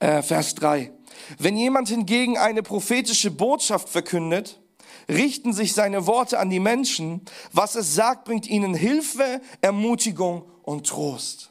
[0.00, 0.92] Äh, Vers 3.
[1.38, 4.60] Wenn jemand hingegen eine prophetische Botschaft verkündet,
[5.08, 7.22] richten sich seine Worte an die Menschen.
[7.52, 11.50] Was es sagt, bringt ihnen Hilfe, Ermutigung und Trost.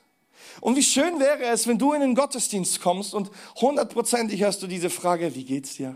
[0.62, 4.68] Und wie schön wäre es, wenn du in den Gottesdienst kommst und hundertprozentig hörst du
[4.68, 5.96] diese Frage, wie geht's dir?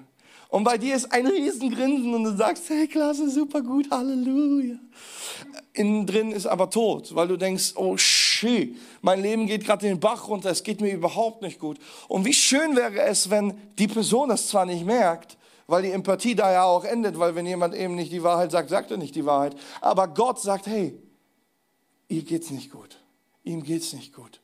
[0.50, 4.76] Und bei dir ist ein Riesengrinsen und du sagst, hey, klasse, super gut, Halleluja.
[5.74, 10.00] Innen drin ist aber tot, weil du denkst, oh shit, mein Leben geht gerade den
[10.00, 11.78] Bach runter, es geht mir überhaupt nicht gut.
[12.08, 16.34] Und wie schön wäre es, wenn die Person das zwar nicht merkt, weil die Empathie
[16.34, 19.16] da ja auch endet, weil wenn jemand eben nicht die Wahrheit sagt, sagt er nicht
[19.16, 19.56] die Wahrheit.
[19.82, 20.98] Aber Gott sagt, hey,
[22.08, 22.98] ihr geht's nicht gut.
[23.44, 24.42] Ihm geht's nicht gut.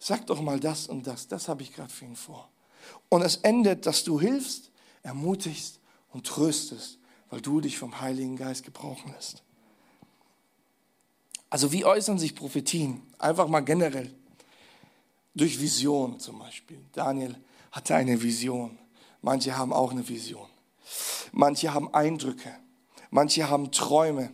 [0.00, 2.50] Sag doch mal das und das, das habe ich gerade für ihn vor.
[3.08, 4.70] Und es endet, dass du hilfst,
[5.02, 5.80] ermutigst
[6.12, 6.98] und tröstest,
[7.30, 9.42] weil du dich vom Heiligen Geist gebrauchen lässt.
[11.48, 13.02] Also wie äußern sich Prophetien?
[13.18, 14.12] Einfach mal generell.
[15.36, 16.78] Durch Vision zum Beispiel.
[16.92, 17.36] Daniel
[17.70, 18.76] hatte eine Vision.
[19.22, 20.48] Manche haben auch eine Vision.
[21.32, 22.50] Manche haben Eindrücke.
[23.10, 24.30] Manche haben Träume.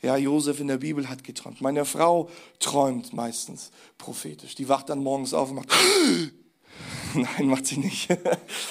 [0.00, 1.60] Ja, Josef in der Bibel hat geträumt.
[1.60, 4.56] Meine Frau träumt meistens prophetisch.
[4.56, 5.68] Die wacht dann morgens auf und macht
[7.14, 8.08] Nein, macht sie nicht.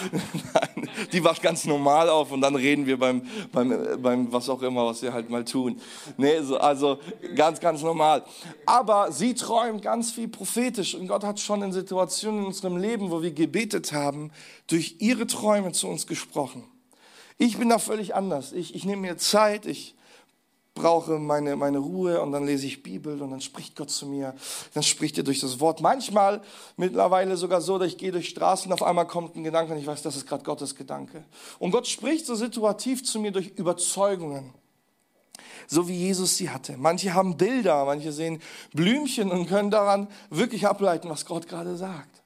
[0.09, 4.61] Nein, die wacht ganz normal auf und dann reden wir beim, beim, beim was auch
[4.61, 5.79] immer, was wir halt mal tun.
[6.17, 6.99] Nee, so, also
[7.35, 8.25] ganz, ganz normal.
[8.65, 13.11] Aber sie träumt ganz viel prophetisch und Gott hat schon in Situationen in unserem Leben,
[13.11, 14.31] wo wir gebetet haben,
[14.67, 16.63] durch ihre Träume zu uns gesprochen.
[17.41, 18.51] Ich bin da völlig anders.
[18.51, 19.95] Ich, ich nehme mir Zeit, ich
[20.75, 24.35] brauche meine, meine Ruhe und dann lese ich Bibel und dann spricht Gott zu mir.
[24.75, 25.81] Dann spricht er durch das Wort.
[25.81, 26.43] Manchmal
[26.77, 29.79] mittlerweile sogar so, dass ich gehe durch Straßen und auf einmal kommt ein Gedanke und
[29.79, 31.23] ich weiß, das ist gerade Gottes Gedanke.
[31.57, 34.53] Und Gott spricht so situativ zu mir durch Überzeugungen.
[35.65, 36.77] So wie Jesus sie hatte.
[36.77, 38.39] Manche haben Bilder, manche sehen
[38.71, 42.21] Blümchen und können daran wirklich ableiten, was Gott gerade sagt.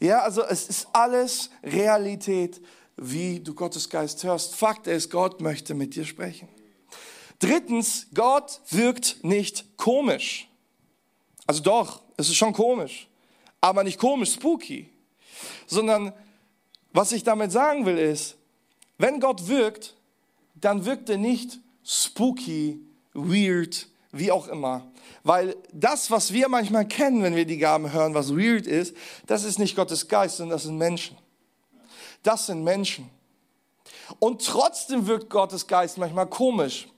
[0.00, 2.62] Ja, also es ist alles Realität,
[2.96, 4.54] wie du Gottes Geist hörst.
[4.54, 6.48] Fakt ist, Gott möchte mit dir sprechen.
[7.38, 10.48] Drittens, Gott wirkt nicht komisch.
[11.46, 13.08] Also doch, es ist schon komisch,
[13.60, 14.88] aber nicht komisch, spooky,
[15.66, 16.12] sondern
[16.92, 18.36] was ich damit sagen will ist,
[18.98, 19.94] wenn Gott wirkt,
[20.54, 22.80] dann wirkt er nicht spooky,
[23.12, 24.90] weird, wie auch immer.
[25.24, 29.44] Weil das, was wir manchmal kennen, wenn wir die Gaben hören, was weird ist, das
[29.44, 31.16] ist nicht Gottes Geist, sondern das sind Menschen.
[32.24, 33.08] Das sind Menschen.
[34.18, 36.88] Und trotzdem wirkt Gottes Geist manchmal komisch.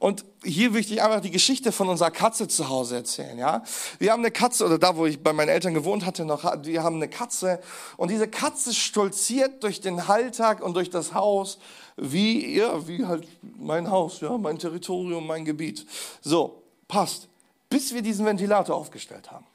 [0.00, 3.62] Und hier möchte ich einfach die Geschichte von unserer Katze zu Hause erzählen, ja.
[3.98, 6.82] Wir haben eine Katze, oder da, wo ich bei meinen Eltern gewohnt hatte, noch, wir
[6.82, 7.60] haben eine Katze.
[7.98, 11.58] Und diese Katze stolziert durch den Alltag und durch das Haus,
[11.96, 15.86] wie, ja, wie halt mein Haus, ja, mein Territorium, mein Gebiet.
[16.22, 17.28] So, passt.
[17.68, 19.46] Bis wir diesen Ventilator aufgestellt haben.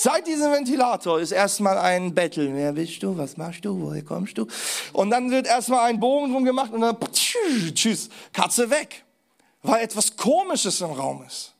[0.00, 2.54] Seit diesem Ventilator ist erstmal ein Bettel.
[2.54, 3.18] Wer bist du?
[3.18, 3.80] Was machst du?
[3.80, 4.46] Woher kommst du?
[4.92, 9.04] Und dann wird erstmal ein Bogen drum gemacht und dann tschüss, Katze weg
[9.62, 11.54] weil etwas Komisches im Raum ist.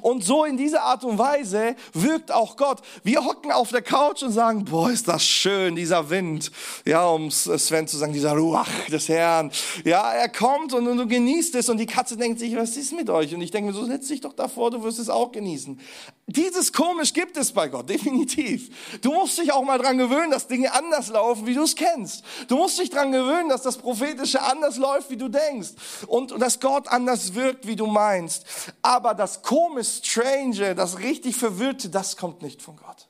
[0.00, 2.80] Und so in dieser Art und Weise wirkt auch Gott.
[3.02, 6.50] Wir hocken auf der Couch und sagen, boah, ist das schön, dieser Wind.
[6.84, 9.50] Ja, um Sven zu sagen, dieser Ruach des Herrn.
[9.84, 12.92] Ja, er kommt und, und du genießt es und die Katze denkt sich, was ist
[12.92, 13.34] mit euch?
[13.34, 15.78] Und ich denke mir so, setz dich doch davor, du wirst es auch genießen.
[16.26, 18.70] Dieses komisch gibt es bei Gott, definitiv.
[19.02, 22.24] Du musst dich auch mal dran gewöhnen, dass Dinge anders laufen, wie du es kennst.
[22.48, 25.70] Du musst dich dran gewöhnen, dass das Prophetische anders läuft, wie du denkst.
[26.06, 28.44] Und, und dass Gott anders wirkt, wie du meinst.
[28.82, 33.08] Aber das komisch, strange, das richtig verwirrte, das kommt nicht von Gott.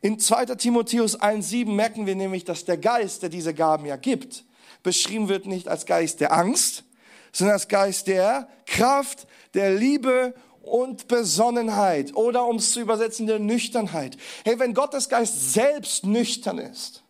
[0.00, 0.46] In 2.
[0.54, 4.44] Timotheus 1,7 merken wir nämlich, dass der Geist, der diese Gaben ja gibt,
[4.84, 6.84] beschrieben wird nicht als Geist der Angst,
[7.32, 13.40] sondern als Geist der Kraft, der Liebe und Besonnenheit oder um es zu übersetzen, der
[13.40, 14.16] Nüchternheit.
[14.44, 17.02] Hey, wenn Gottes Geist selbst nüchtern ist,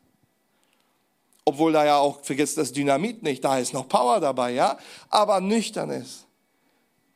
[1.45, 4.79] obwohl da ja auch, vergesst das Dynamit nicht, da ist noch Power dabei, ja,
[5.11, 6.28] aber nüchtern ist,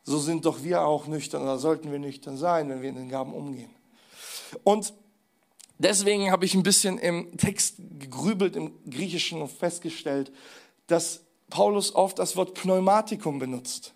[0.05, 3.09] so sind doch wir auch nüchtern oder sollten wir nüchtern sein, wenn wir in den
[3.09, 3.71] Gaben umgehen.
[4.65, 4.93] Und
[5.79, 10.33] deswegen habe ich ein bisschen im Text gegrübelt im Griechischen und festgestellt,
[10.87, 13.95] dass Paulus oft das Wort Pneumatikum benutzt.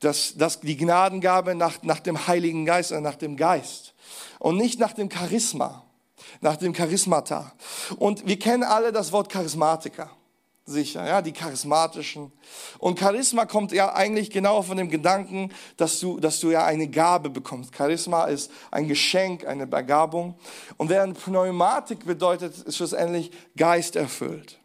[0.00, 3.94] Dass, dass die Gnadengabe nach, nach dem Heiligen Geist oder nach dem Geist
[4.38, 5.84] und nicht nach dem Charisma,
[6.40, 7.52] nach dem Charismata.
[7.98, 10.10] Und wir kennen alle das Wort Charismatiker.
[10.64, 12.32] Sicher, ja, die charismatischen.
[12.78, 16.88] Und Charisma kommt ja eigentlich genau von dem Gedanken, dass du, dass du ja eine
[16.88, 17.74] Gabe bekommst.
[17.74, 20.36] Charisma ist ein Geschenk, eine Begabung.
[20.76, 24.58] Und während Pneumatik bedeutet, ist schlussendlich Geist erfüllt.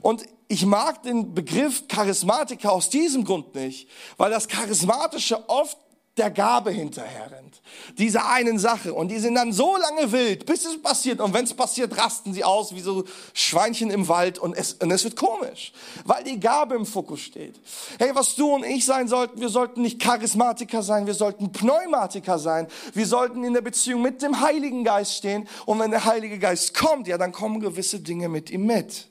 [0.00, 5.78] Und ich mag den Begriff Charismatiker aus diesem Grund nicht, weil das Charismatische oft
[6.16, 7.62] der Gabe hinterher rennt.
[7.96, 8.92] Dieser einen Sache.
[8.92, 11.20] Und die sind dann so lange wild, bis es passiert.
[11.20, 14.90] Und wenn es passiert, rasten sie aus wie so Schweinchen im Wald und es, und
[14.90, 15.72] es wird komisch,
[16.04, 17.54] weil die Gabe im Fokus steht.
[17.98, 22.38] Hey, was du und ich sein sollten, wir sollten nicht Charismatiker sein, wir sollten Pneumatiker
[22.38, 22.66] sein.
[22.92, 25.48] Wir sollten in der Beziehung mit dem Heiligen Geist stehen.
[25.64, 29.09] Und wenn der Heilige Geist kommt, ja, dann kommen gewisse Dinge mit ihm mit.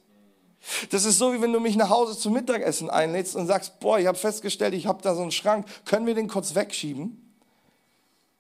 [0.90, 4.00] Das ist so, wie wenn du mich nach Hause zum Mittagessen einlädst und sagst, boah,
[4.00, 7.26] ich habe festgestellt, ich habe da so einen Schrank, können wir den kurz wegschieben?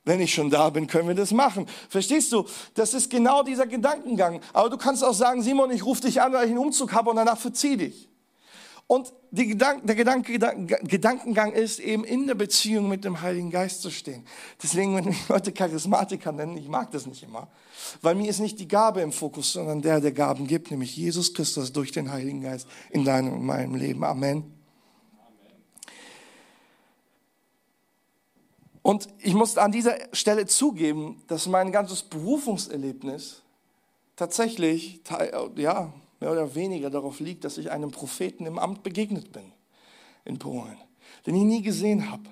[0.05, 1.67] Wenn ich schon da bin, können wir das machen.
[1.87, 2.45] Verstehst du?
[2.73, 4.41] Das ist genau dieser Gedankengang.
[4.53, 7.11] Aber du kannst auch sagen, Simon, ich rufe dich an, weil ich einen Umzug habe
[7.11, 8.08] und danach verzieh dich.
[8.91, 13.91] Und Gedank, der Gedanke, Gedankengang ist eben in der Beziehung mit dem Heiligen Geist zu
[13.91, 14.25] stehen.
[14.63, 17.49] Deswegen, wenn mich Leute Charismatiker nennen, ich mag das nicht immer.
[18.01, 21.35] Weil mir ist nicht die Gabe im Fokus, sondern der, der Gaben gibt, nämlich Jesus
[21.35, 24.03] Christus durch den Heiligen Geist in deinem und meinem Leben.
[24.03, 24.51] Amen.
[28.81, 33.43] Und ich muss an dieser Stelle zugeben, dass mein ganzes Berufungserlebnis
[34.15, 35.03] tatsächlich,
[35.57, 39.51] ja, mehr oder weniger darauf liegt, dass ich einem Propheten im Amt begegnet bin
[40.25, 40.77] in Polen,
[41.25, 42.23] den ich nie gesehen habe,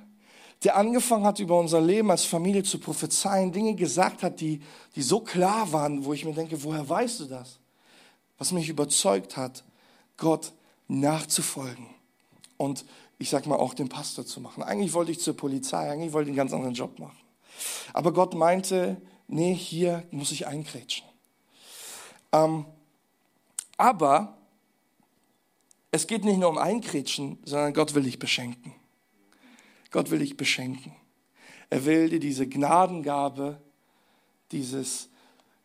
[0.64, 4.62] der angefangen hat, über unser Leben als Familie zu prophezeien, Dinge gesagt hat, die,
[4.96, 7.60] die so klar waren, wo ich mir denke, woher weißt du das?
[8.38, 9.64] Was mich überzeugt hat,
[10.18, 10.54] Gott
[10.88, 11.88] nachzufolgen
[12.58, 12.86] und
[13.20, 14.64] ich sag mal auch den Pastor zu machen.
[14.64, 17.18] Eigentlich wollte ich zur Polizei, eigentlich wollte ich einen ganz anderen Job machen.
[17.94, 21.06] Aber Gott meinte, nee, hier muss ich einkrätschen.
[22.32, 22.66] Ähm,
[23.78, 24.38] aber
[25.92, 28.74] es geht nicht nur um Einkrätschen, sondern Gott will dich beschenken.
[29.92, 30.94] Gott will dich beschenken.
[31.70, 33.62] Er will dir diese Gnadengabe,
[34.52, 35.10] dieses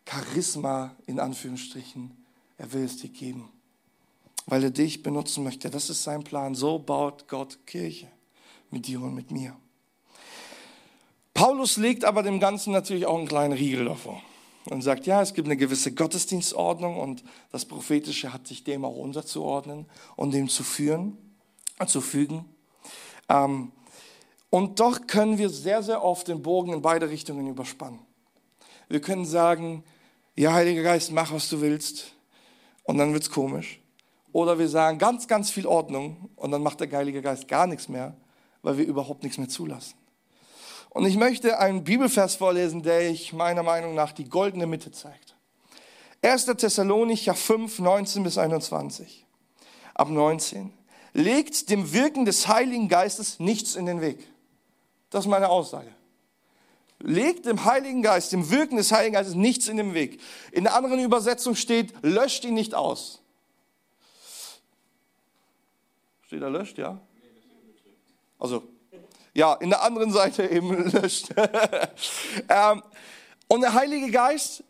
[0.09, 2.16] Charisma in Anführungsstrichen,
[2.59, 3.48] er will es dir geben,
[4.46, 5.70] weil er dich benutzen möchte.
[5.70, 6.55] Das ist sein Plan.
[6.55, 8.09] So baut Gott Kirche
[8.70, 9.57] mit dir und mit mir.
[11.35, 14.22] Paulus legt aber dem Ganzen natürlich auch einen kleinen Riegel davor
[14.70, 18.96] und sagt, ja, es gibt eine gewisse Gottesdienstordnung und das Prophetische hat sich dem auch
[18.96, 21.16] unterzuordnen und dem zu führen,
[21.87, 22.44] zu fügen.
[23.29, 23.72] Ähm,
[24.51, 28.01] und doch können wir sehr, sehr oft den Bogen in beide Richtungen überspannen.
[28.88, 29.83] Wir können sagen,
[30.37, 32.12] ja, Heiliger Geist, mach, was du willst.
[32.85, 33.81] Und dann wird's komisch.
[34.33, 37.88] Oder wir sagen ganz, ganz viel Ordnung und dann macht der Heilige Geist gar nichts
[37.88, 38.16] mehr,
[38.62, 39.94] weil wir überhaupt nichts mehr zulassen.
[40.93, 45.35] Und ich möchte einen Bibelvers vorlesen, der ich meiner Meinung nach die goldene Mitte zeigt.
[46.21, 46.45] 1.
[46.45, 49.25] Thessalonicher 5, 19 bis 21.
[49.95, 50.71] Ab 19.
[51.15, 54.19] Legt dem Wirken des Heiligen Geistes nichts in den Weg.
[55.09, 55.93] Das ist meine Aussage.
[56.99, 60.21] Legt dem Heiligen Geist, dem Wirken des Heiligen Geistes nichts in den Weg.
[60.53, 63.23] In der anderen Übersetzung steht, löscht ihn nicht aus.
[66.27, 67.01] Steht da löscht, ja?
[68.39, 68.63] Also,
[69.35, 71.29] ja, in der anderen Seite eben löscht.
[72.49, 72.83] ähm,
[73.49, 74.64] und der Heilige Geist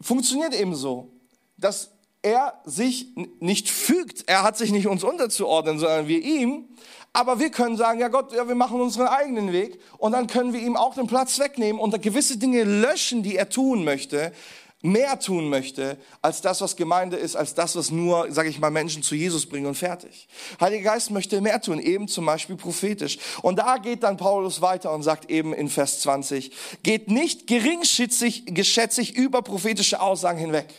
[0.00, 1.10] funktioniert eben so,
[1.56, 1.90] dass
[2.22, 3.08] er sich
[3.40, 4.28] nicht fügt.
[4.28, 6.68] Er hat sich nicht uns unterzuordnen, sondern wir ihm.
[7.12, 10.52] Aber wir können sagen, ja Gott, ja, wir machen unseren eigenen Weg und dann können
[10.52, 14.32] wir ihm auch den Platz wegnehmen und gewisse Dinge löschen, die er tun möchte,
[14.80, 18.70] mehr tun möchte, als das, was Gemeinde ist, als das, was nur, sage ich mal,
[18.70, 20.28] Menschen zu Jesus bringen und fertig.
[20.60, 23.18] Heiliger Geist möchte mehr tun, eben zum Beispiel prophetisch.
[23.42, 28.44] Und da geht dann Paulus weiter und sagt eben in Vers 20, geht nicht geringschätzig
[28.46, 30.72] geschätzig über prophetische Aussagen hinweg.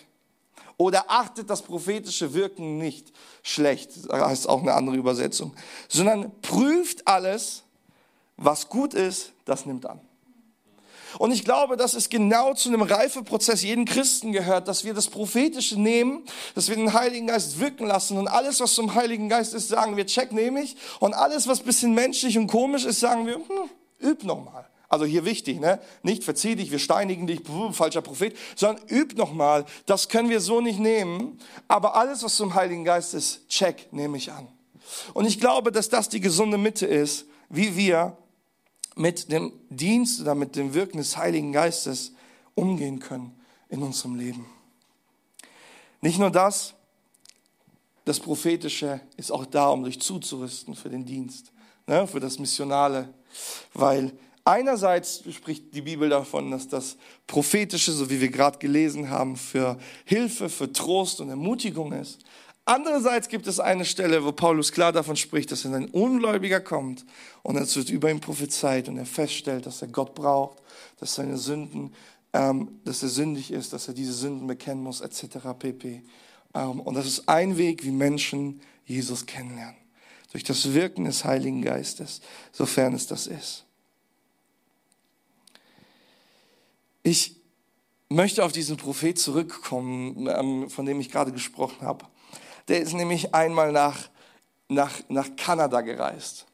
[0.78, 3.12] Oder achtet das prophetische Wirken nicht
[3.44, 5.54] schlecht, heißt auch eine andere Übersetzung,
[5.90, 7.64] sondern prüft alles,
[8.38, 10.00] was gut ist, das nimmt an.
[11.18, 15.08] Und ich glaube, dass es genau zu einem Reifeprozess jeden Christen gehört, dass wir das
[15.08, 16.24] Prophetische nehmen,
[16.56, 19.98] dass wir den Heiligen Geist wirken lassen und alles, was zum Heiligen Geist ist, sagen
[19.98, 20.76] wir, check nehme ich.
[21.00, 23.70] Und alles, was bisschen menschlich und komisch ist, sagen wir, hm,
[24.02, 24.66] üb nochmal.
[24.90, 25.80] Also hier wichtig, ne?
[26.02, 27.42] Nicht verzieh dich, wir steinigen dich,
[27.74, 29.66] falscher Prophet, sondern üb nochmal.
[29.86, 31.40] Das können wir so nicht nehmen.
[31.68, 34.48] Aber alles, was zum Heiligen Geist ist, check, nehme ich an.
[35.14, 38.18] Und ich glaube, dass das die gesunde Mitte ist, wie wir
[38.96, 42.14] mit dem Dienst oder mit dem Wirken des Heiligen Geistes
[42.56, 43.34] umgehen können
[43.70, 44.46] in unserem Leben.
[46.02, 46.74] Nicht nur das,
[48.06, 51.52] das Prophetische ist auch da, um dich zuzurüsten für den Dienst,
[51.88, 53.14] ne, für das Missionale,
[53.74, 54.14] weil
[54.44, 59.78] einerseits spricht die Bibel davon, dass das Prophetische, so wie wir gerade gelesen haben, für
[60.06, 62.20] Hilfe, für Trost und Ermutigung ist.
[62.70, 67.04] Andererseits gibt es eine Stelle, wo Paulus klar davon spricht, dass wenn ein Ungläubiger kommt
[67.42, 70.60] und es wird über ihn prophezeit und er feststellt, dass er Gott braucht,
[71.00, 71.96] dass seine Sünden,
[72.32, 75.40] ähm, dass er sündig ist, dass er diese Sünden bekennen muss, etc.
[75.58, 76.04] pp.
[76.54, 79.78] Ähm, und das ist ein Weg, wie Menschen Jesus kennenlernen.
[80.32, 83.66] Durch das Wirken des Heiligen Geistes, sofern es das ist.
[87.02, 87.36] Ich
[88.10, 92.06] möchte auf diesen Prophet zurückkommen, ähm, von dem ich gerade gesprochen habe.
[92.70, 94.10] Der ist nämlich einmal nach,
[94.68, 96.46] nach, nach Kanada gereist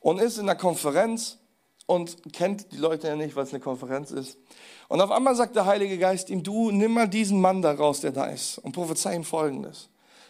[0.00, 1.38] und ist in einer Konferenz
[1.86, 4.38] und kennt die Leute ja nicht, es eine Konferenz ist.
[4.88, 8.00] Und auf einmal sagt der Heilige Geist ihm, du nimm mal diesen Mann da raus,
[8.00, 9.88] der da ist und prophezei ihm Folgendes.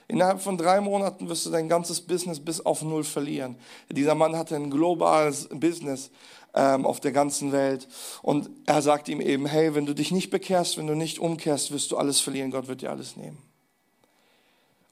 [0.08, 3.56] Innerhalb von drei Monaten wirst du dein ganzes Business bis auf Null verlieren.
[3.88, 6.10] Dieser Mann hatte ein globales Business
[6.52, 7.86] ähm, auf der ganzen Welt.
[8.22, 11.70] Und er sagt ihm eben, hey, wenn du dich nicht bekehrst, wenn du nicht umkehrst,
[11.70, 12.50] wirst du alles verlieren.
[12.50, 13.49] Gott wird dir alles nehmen.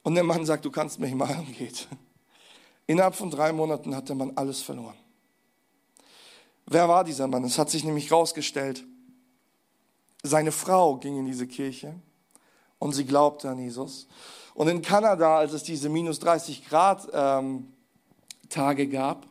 [0.03, 1.87] Und der Mann sagt, du kannst mich mal und geht.
[2.87, 4.97] Innerhalb von drei Monaten hat der Mann alles verloren.
[6.65, 7.43] Wer war dieser Mann?
[7.43, 8.83] Es hat sich nämlich herausgestellt,
[10.21, 11.95] seine Frau ging in diese Kirche
[12.77, 14.07] und sie glaubte an Jesus.
[14.53, 17.71] Und in Kanada, als es diese minus 30 Grad ähm,
[18.49, 19.25] Tage gab,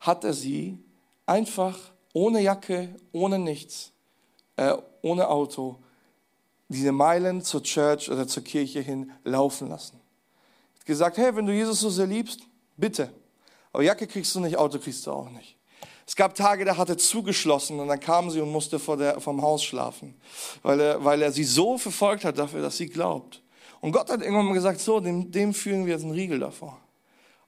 [0.00, 0.78] hat er sie
[1.26, 1.78] einfach
[2.12, 3.92] ohne Jacke, ohne nichts,
[4.56, 5.76] äh, ohne Auto,
[6.68, 10.00] diese Meilen zur Church oder zur Kirche hin laufen lassen.
[10.90, 12.40] Gesagt, hey, wenn du Jesus so sehr liebst,
[12.76, 13.12] bitte.
[13.72, 15.56] Aber Jacke kriegst du nicht, Auto kriegst du auch nicht.
[16.04, 19.20] Es gab Tage, da hat er zugeschlossen und dann kam sie und musste vor der,
[19.20, 20.16] vom Haus schlafen,
[20.64, 23.40] weil er, weil er sie so verfolgt hat dafür, dass sie glaubt.
[23.80, 26.76] Und Gott hat irgendwann mal gesagt, so, dem, dem führen wir jetzt einen Riegel davor.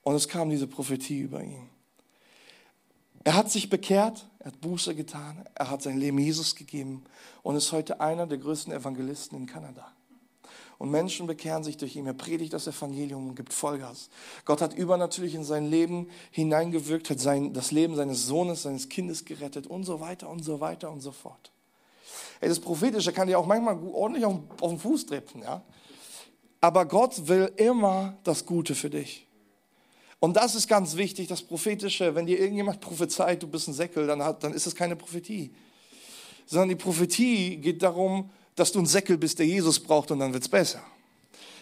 [0.02, 1.68] Und es kam diese Prophetie über ihn.
[3.24, 7.02] Er hat sich bekehrt, er hat Buße getan, er hat sein Leben Jesus gegeben
[7.42, 9.90] und ist heute einer der größten Evangelisten in Kanada.
[10.82, 12.06] Und Menschen bekehren sich durch ihn.
[12.06, 14.10] Er predigt das Evangelium und gibt Vollgas.
[14.44, 19.24] Gott hat übernatürlich in sein Leben hineingewirkt, hat sein, das Leben seines Sohnes, seines Kindes
[19.24, 21.52] gerettet und so weiter und so weiter und so fort.
[22.40, 25.42] Ey, das Prophetische kann dir auch manchmal ordentlich auf, auf den Fuß treten.
[25.42, 25.62] Ja?
[26.60, 29.28] Aber Gott will immer das Gute für dich.
[30.18, 32.16] Und das ist ganz wichtig, das Prophetische.
[32.16, 35.54] Wenn dir irgendjemand prophezeit, du bist ein Säckel, dann, hat, dann ist es keine Prophetie.
[36.44, 40.32] Sondern die Prophetie geht darum, dass du ein Säckel bist, der Jesus braucht und dann
[40.32, 40.82] wird es besser.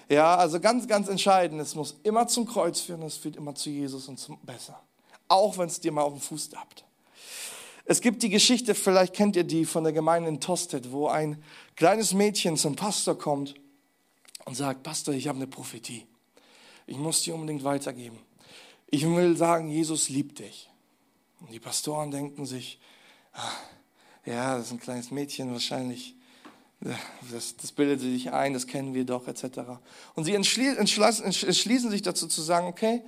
[0.08, 1.60] Ja, also ganz, ganz entscheidend.
[1.60, 4.80] Es muss immer zum Kreuz führen, es führt immer zu Jesus und zum Besser.
[5.28, 6.84] Auch wenn es dir mal auf den Fuß tappt.
[7.84, 11.42] Es gibt die Geschichte, vielleicht kennt ihr die von der Gemeinde in Tosted, wo ein
[11.76, 13.54] kleines Mädchen zum Pastor kommt
[14.44, 16.06] und sagt, Pastor, ich habe eine Prophetie.
[16.86, 18.18] Ich muss die unbedingt weitergeben.
[18.90, 20.68] Ich will sagen, Jesus liebt dich.
[21.40, 22.80] Und die Pastoren denken sich,
[23.32, 23.52] ah,
[24.26, 26.16] ja, das ist ein kleines Mädchen wahrscheinlich.
[26.80, 29.60] Das, das bildet sich ein, das kennen wir doch, etc.
[30.14, 33.02] Und sie entschließen sich dazu zu sagen, okay,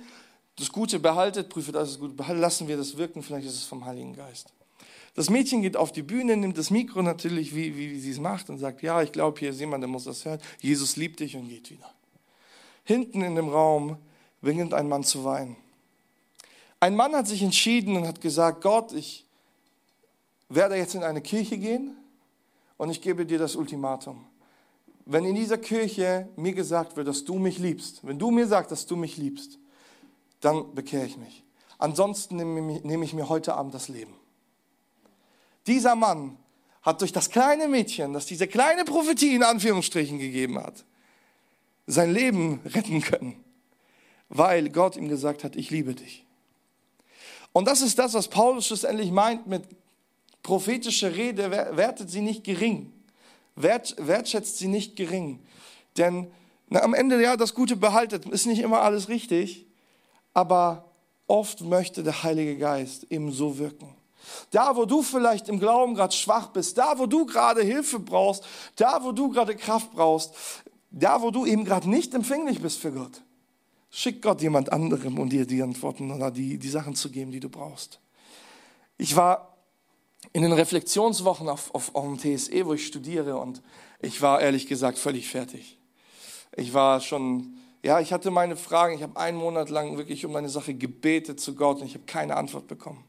[0.57, 3.85] das Gute behaltet, prüfe das Gute, behaltet, lassen wir das wirken, vielleicht ist es vom
[3.85, 4.53] Heiligen Geist.
[5.15, 8.19] Das Mädchen geht auf die Bühne, nimmt das Mikro natürlich, wie, wie, wie sie es
[8.19, 10.39] macht, und sagt, ja, ich glaube, hier ist jemand, der muss das hören.
[10.59, 11.91] Jesus liebt dich und geht wieder.
[12.83, 13.97] Hinten in dem Raum
[14.41, 15.55] beginnt ein Mann zu weinen.
[16.79, 19.25] Ein Mann hat sich entschieden und hat gesagt, Gott, ich
[20.49, 21.95] werde jetzt in eine Kirche gehen
[22.77, 24.25] und ich gebe dir das Ultimatum.
[25.05, 28.71] Wenn in dieser Kirche mir gesagt wird, dass du mich liebst, wenn du mir sagst,
[28.71, 29.59] dass du mich liebst,
[30.39, 31.43] dann bekehre ich mich.
[31.77, 34.13] Ansonsten nehme ich mir heute Abend das Leben.
[35.67, 36.37] Dieser Mann
[36.81, 40.85] hat durch das kleine Mädchen, das diese kleine Prophetie in Anführungsstrichen gegeben hat,
[41.87, 43.43] sein Leben retten können,
[44.29, 46.25] weil Gott ihm gesagt hat, ich liebe dich.
[47.51, 49.63] Und das ist das, was Paulus schlussendlich meint mit
[50.43, 52.91] prophetischer Rede, wertet sie nicht gering,
[53.55, 55.39] wert, wertschätzt sie nicht gering.
[55.97, 56.27] Denn
[56.69, 59.65] na, am Ende, ja, das Gute behaltet, ist nicht immer alles richtig,
[60.33, 60.91] aber
[61.27, 63.95] oft möchte der Heilige Geist eben so wirken.
[64.51, 68.45] Da, wo du vielleicht im Glauben gerade schwach bist, da, wo du gerade Hilfe brauchst,
[68.75, 70.33] da, wo du gerade Kraft brauchst,
[70.91, 73.21] da, wo du eben gerade nicht empfänglich bist für Gott,
[73.95, 77.39] Schick Gott jemand anderem, um dir die Antworten oder die, die Sachen zu geben, die
[77.39, 77.99] du brauchst.
[78.97, 79.52] Ich war
[80.33, 83.61] in den Reflexionswochen auf, auf, auf dem TSE, wo ich studiere, und
[84.01, 85.77] ich war ehrlich gesagt völlig fertig.
[86.55, 88.95] Ich war schon, ja, ich hatte meine Fragen.
[88.95, 92.05] Ich habe einen Monat lang wirklich um meine Sache gebetet zu Gott und ich habe
[92.05, 93.03] keine Antwort bekommen.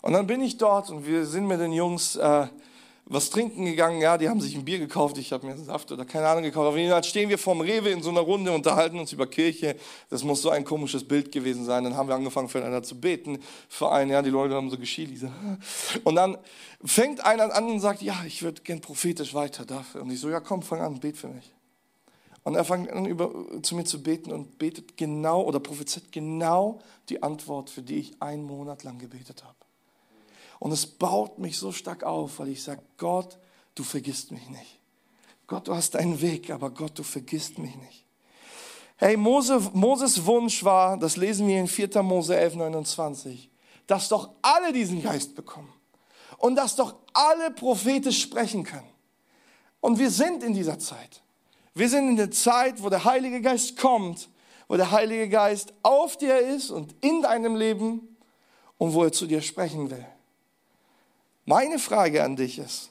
[0.00, 2.46] Und dann bin ich dort und wir sind mit den Jungs äh,
[3.12, 6.04] was trinken gegangen, ja, die haben sich ein Bier gekauft, ich habe mir Saft oder
[6.06, 6.68] keine Ahnung gekauft.
[6.68, 9.76] Auf jeden Fall stehen wir vorm Rewe in so einer Runde, unterhalten uns über Kirche.
[10.08, 11.84] Das muss so ein komisches Bild gewesen sein.
[11.84, 13.38] Dann haben wir angefangen füreinander zu beten.
[13.68, 15.18] Für einen, ja, die Leute haben so geschielt.
[15.18, 15.28] So.
[16.04, 16.38] Und dann
[16.84, 20.02] fängt einer an und sagt, ja, ich würde gern prophetisch weiter dafür.
[20.02, 21.52] Und ich so, ja, komm, fang an, bet für mich.
[22.44, 23.30] Und er fängt an, über,
[23.62, 28.22] zu mir zu beten und betet genau oder prophezeit genau die Antwort, für die ich
[28.22, 29.61] einen Monat lang gebetet habe.
[30.62, 33.36] Und es baut mich so stark auf, weil ich sage, Gott,
[33.74, 34.78] du vergisst mich nicht.
[35.48, 38.04] Gott, du hast deinen Weg, aber Gott, du vergisst mich nicht.
[38.94, 42.00] Hey, Mose, Moses Wunsch war, das lesen wir in 4.
[42.04, 43.50] Mose 11, 29,
[43.88, 45.72] dass doch alle diesen Geist bekommen
[46.38, 48.88] und dass doch alle prophetisch sprechen können.
[49.80, 51.22] Und wir sind in dieser Zeit.
[51.74, 54.28] Wir sind in der Zeit, wo der Heilige Geist kommt,
[54.68, 58.16] wo der Heilige Geist auf dir ist und in deinem Leben
[58.78, 60.06] und wo er zu dir sprechen will.
[61.44, 62.90] Meine Frage an dich ist,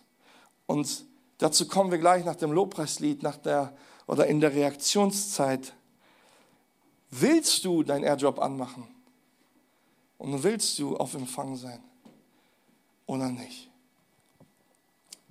[0.66, 1.06] und
[1.38, 3.76] dazu kommen wir gleich nach dem Lobpreislied, nach der,
[4.08, 5.74] oder in der Reaktionszeit,
[7.10, 8.88] willst du deinen Airjob anmachen?
[10.18, 11.82] Und willst du auf Empfang sein?
[13.06, 13.70] Oder nicht?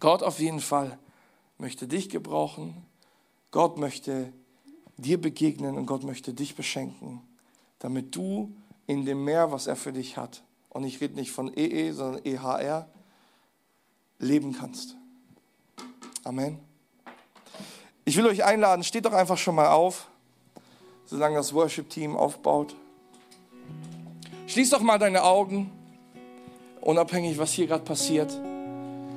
[0.01, 0.99] Gott auf jeden Fall
[1.59, 2.85] möchte dich gebrauchen.
[3.51, 4.33] Gott möchte
[4.97, 7.23] dir begegnen und Gott möchte dich beschenken,
[7.79, 8.53] damit du
[8.87, 12.25] in dem Meer, was er für dich hat, und ich rede nicht von EE, sondern
[12.25, 12.89] EHR,
[14.21, 14.97] leben kannst.
[16.23, 16.59] Amen.
[18.05, 20.09] Ich will euch einladen, steht doch einfach schon mal auf,
[21.05, 22.77] solange das Worship-Team aufbaut.
[24.47, 25.71] Schließ doch mal deine Augen,
[26.81, 28.33] unabhängig, was hier gerade passiert.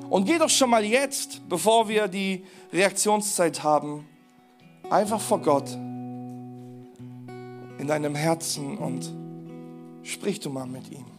[0.10, 4.08] Und geh doch schon mal jetzt, bevor wir die Reaktionszeit haben,
[4.90, 5.72] einfach vor Gott
[7.80, 9.12] in deinem Herzen und
[10.04, 11.13] sprich du mal mit ihm.